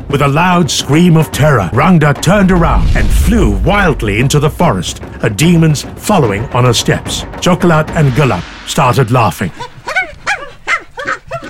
With 0.10 0.24
a 0.24 0.28
loud 0.28 0.72
scream 0.72 1.16
of 1.16 1.32
terror, 1.32 1.70
Rangda 1.74 2.20
turned 2.24 2.52
around 2.52 2.88
and 2.98 3.08
flew 3.08 3.52
wildly 3.60 4.20
into 4.20 4.40
the 4.40 4.50
forest, 4.50 4.98
her 5.22 5.30
demons 5.30 5.84
following 5.96 6.46
on 6.46 6.66
her 6.66 6.74
steps. 6.74 7.22
Chocolat 7.40 7.92
and 7.92 8.12
Gulab 8.14 8.44
started 8.68 9.12
laughing. 9.12 9.52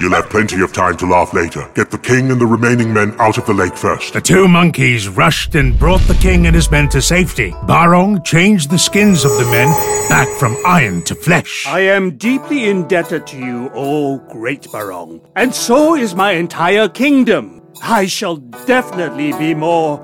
You'll 0.03 0.15
have 0.15 0.29
plenty 0.29 0.61
of 0.61 0.73
time 0.73 0.97
to 0.97 1.05
laugh 1.05 1.33
later. 1.33 1.71
Get 1.75 1.89
the 1.89 1.97
king 1.97 2.29
and 2.29 2.41
the 2.41 2.45
remaining 2.45 2.93
men 2.93 3.15
out 3.19 3.37
of 3.37 3.45
the 3.45 3.53
lake 3.53 3.77
first. 3.77 4.11
The 4.11 4.19
two 4.19 4.49
monkeys 4.49 5.07
rushed 5.07 5.55
and 5.55 5.79
brought 5.79 6.01
the 6.01 6.13
king 6.15 6.45
and 6.45 6.53
his 6.53 6.69
men 6.69 6.89
to 6.89 7.01
safety. 7.01 7.55
Barong 7.63 8.21
changed 8.21 8.69
the 8.69 8.77
skins 8.77 9.23
of 9.23 9.31
the 9.37 9.45
men 9.45 9.69
back 10.09 10.27
from 10.37 10.57
iron 10.65 11.03
to 11.03 11.15
flesh. 11.15 11.65
I 11.69 11.79
am 11.79 12.17
deeply 12.17 12.65
indebted 12.65 13.25
to 13.27 13.37
you, 13.37 13.71
O 13.73 14.17
great 14.29 14.69
Barong, 14.73 15.21
and 15.37 15.55
so 15.55 15.95
is 15.95 16.15
my 16.15 16.33
entire 16.33 16.89
kingdom. 16.89 17.61
I 17.81 18.05
shall 18.05 18.35
definitely 18.35 19.31
be 19.31 19.53
more. 19.55 20.01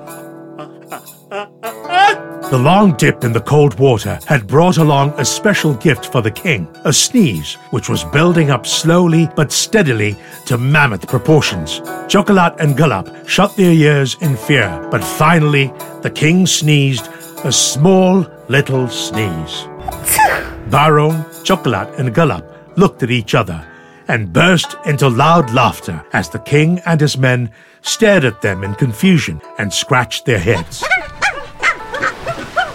The 2.50 2.58
long 2.58 2.96
dip 2.96 3.22
in 3.22 3.32
the 3.32 3.40
cold 3.40 3.78
water 3.78 4.18
had 4.26 4.48
brought 4.48 4.78
along 4.78 5.10
a 5.16 5.24
special 5.24 5.72
gift 5.72 6.06
for 6.06 6.20
the 6.20 6.32
king, 6.32 6.66
a 6.84 6.92
sneeze, 6.92 7.54
which 7.70 7.88
was 7.88 8.02
building 8.02 8.50
up 8.50 8.66
slowly 8.66 9.28
but 9.36 9.52
steadily 9.52 10.16
to 10.46 10.58
mammoth 10.58 11.06
proportions. 11.06 11.80
Chocolat 12.08 12.58
and 12.58 12.76
Gulab 12.76 13.28
shut 13.28 13.54
their 13.54 13.70
ears 13.70 14.16
in 14.20 14.36
fear, 14.36 14.84
but 14.90 15.04
finally 15.04 15.72
the 16.02 16.10
king 16.10 16.44
sneezed 16.44 17.08
a 17.44 17.52
small 17.52 18.26
little 18.48 18.88
sneeze. 18.88 19.68
Barong, 20.70 21.24
Chocolat, 21.44 22.00
and 22.00 22.12
Gulab 22.12 22.44
looked 22.76 23.04
at 23.04 23.12
each 23.12 23.36
other 23.36 23.64
and 24.08 24.32
burst 24.32 24.74
into 24.86 25.08
loud 25.08 25.54
laughter 25.54 26.04
as 26.12 26.28
the 26.28 26.40
king 26.40 26.80
and 26.84 27.00
his 27.00 27.16
men 27.16 27.52
stared 27.82 28.24
at 28.24 28.42
them 28.42 28.64
in 28.64 28.74
confusion 28.74 29.40
and 29.58 29.72
scratched 29.72 30.24
their 30.24 30.40
heads. 30.40 30.82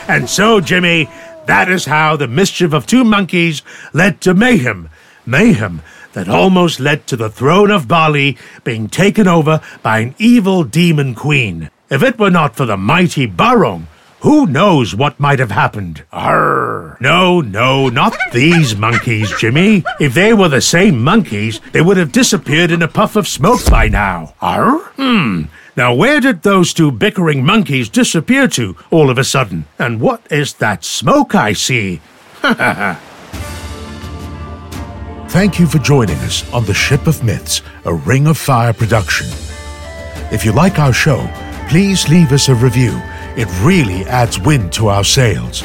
And 0.07 0.29
so, 0.29 0.61
Jimmy, 0.61 1.09
that 1.47 1.69
is 1.69 1.85
how 1.85 2.15
the 2.15 2.27
mischief 2.27 2.73
of 2.73 2.85
two 2.85 3.03
monkeys 3.03 3.61
led 3.93 4.21
to 4.21 4.33
mayhem. 4.33 4.89
Mayhem 5.25 5.81
that 6.13 6.29
almost 6.29 6.79
led 6.79 7.07
to 7.07 7.17
the 7.17 7.29
throne 7.29 7.71
of 7.71 7.87
Bali 7.87 8.37
being 8.63 8.87
taken 8.87 9.27
over 9.27 9.61
by 9.83 9.99
an 9.99 10.15
evil 10.17 10.63
demon 10.63 11.13
queen. 11.13 11.69
If 11.89 12.03
it 12.03 12.17
were 12.17 12.31
not 12.31 12.55
for 12.55 12.65
the 12.65 12.77
mighty 12.77 13.25
Barong, 13.25 13.87
Who 14.21 14.47
knows 14.47 14.95
what 14.95 15.19
might 15.19 15.37
have 15.37 15.51
happened? 15.51 16.03
Arr! 16.11 16.97
No, 16.99 17.41
no, 17.41 17.89
not 17.89 18.17
these 18.33 18.75
monkeys, 18.75 19.31
Jimmy. 19.37 19.83
If 19.99 20.15
they 20.15 20.33
were 20.33 20.49
the 20.49 20.61
same 20.61 21.03
monkeys, 21.03 21.61
they 21.73 21.81
would 21.81 21.97
have 21.97 22.11
disappeared 22.11 22.71
in 22.71 22.81
a 22.81 22.87
puff 22.87 23.15
of 23.15 23.27
smoke 23.27 23.63
by 23.69 23.87
now. 23.87 24.33
Arr? 24.41 24.79
Hmm. 24.95 25.43
Now, 25.77 25.93
where 25.93 26.21
did 26.21 26.43
those 26.43 26.73
two 26.73 26.89
bickering 26.89 27.43
monkeys 27.45 27.89
disappear 27.89 28.47
to 28.49 28.77
all 28.91 29.09
of 29.09 29.17
a 29.17 29.25
sudden? 29.25 29.65
And 29.77 29.99
what 29.99 30.21
is 30.31 30.53
that 30.55 30.85
smoke 30.85 31.35
I 31.35 31.51
see? 31.51 31.99
Ha 32.41 32.53
ha 32.53 32.73
ha. 32.73 33.01
Thank 35.29 35.59
you 35.59 35.67
for 35.67 35.79
joining 35.79 36.15
us 36.19 36.49
on 36.53 36.63
The 36.63 36.73
Ship 36.73 37.07
of 37.07 37.21
Myths, 37.25 37.61
a 37.83 37.93
Ring 37.93 38.25
of 38.27 38.38
Fire 38.38 38.71
production. 38.71 39.27
If 40.31 40.45
you 40.45 40.53
like 40.53 40.79
our 40.79 40.93
show, 40.93 41.29
please 41.67 42.07
leave 42.07 42.31
us 42.31 42.47
a 42.47 42.55
review. 42.55 42.93
It 43.35 43.49
really 43.61 44.05
adds 44.05 44.39
wind 44.39 44.71
to 44.73 44.88
our 44.88 45.03
sails. 45.03 45.61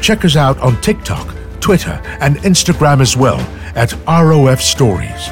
Check 0.00 0.24
us 0.24 0.36
out 0.36 0.58
on 0.60 0.80
TikTok, 0.80 1.34
Twitter, 1.60 2.00
and 2.20 2.36
Instagram 2.36 3.02
as 3.02 3.14
well 3.14 3.40
at 3.74 3.92
ROF 4.06 4.62
Stories. 4.62 5.28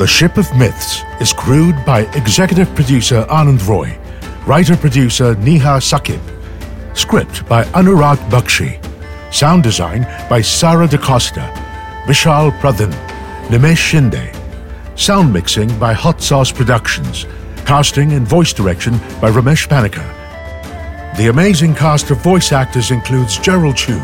The 0.00 0.06
Ship 0.06 0.38
of 0.38 0.56
Myths 0.56 1.02
is 1.20 1.34
crewed 1.34 1.76
by 1.84 2.06
executive 2.14 2.74
producer 2.74 3.26
Anand 3.28 3.68
Roy, 3.68 3.98
writer 4.46 4.74
producer 4.74 5.34
Neha 5.34 5.76
Sakib, 5.76 6.22
script 6.96 7.46
by 7.46 7.64
Anurag 7.74 8.16
Bakshi, 8.30 8.80
sound 9.30 9.62
design 9.62 10.04
by 10.30 10.40
Sara 10.40 10.88
DaCosta, 10.88 11.52
Vishal 12.06 12.50
Pradhan, 12.60 12.90
Nimesh 13.48 13.76
Shinde, 13.76 14.34
sound 14.98 15.34
mixing 15.34 15.68
by 15.78 15.92
Hot 15.92 16.22
Sauce 16.22 16.50
Productions, 16.50 17.26
casting 17.66 18.14
and 18.14 18.26
voice 18.26 18.54
direction 18.54 18.96
by 19.20 19.30
Ramesh 19.30 19.68
Panika. 19.68 20.06
The 21.18 21.28
amazing 21.28 21.74
cast 21.74 22.10
of 22.10 22.22
voice 22.22 22.52
actors 22.52 22.90
includes 22.90 23.38
Gerald 23.38 23.76
Chu, 23.76 23.98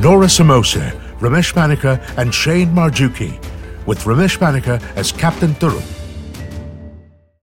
Nora 0.00 0.26
Samose, 0.26 0.94
Ramesh 1.20 1.54
Panika, 1.54 1.98
and 2.18 2.34
Shane 2.34 2.68
Marjuki, 2.68 3.42
with 3.88 4.04
Ramesh 4.04 4.36
Panika 4.38 4.80
as 4.96 5.10
Captain 5.10 5.54
Teruk. 5.54 5.97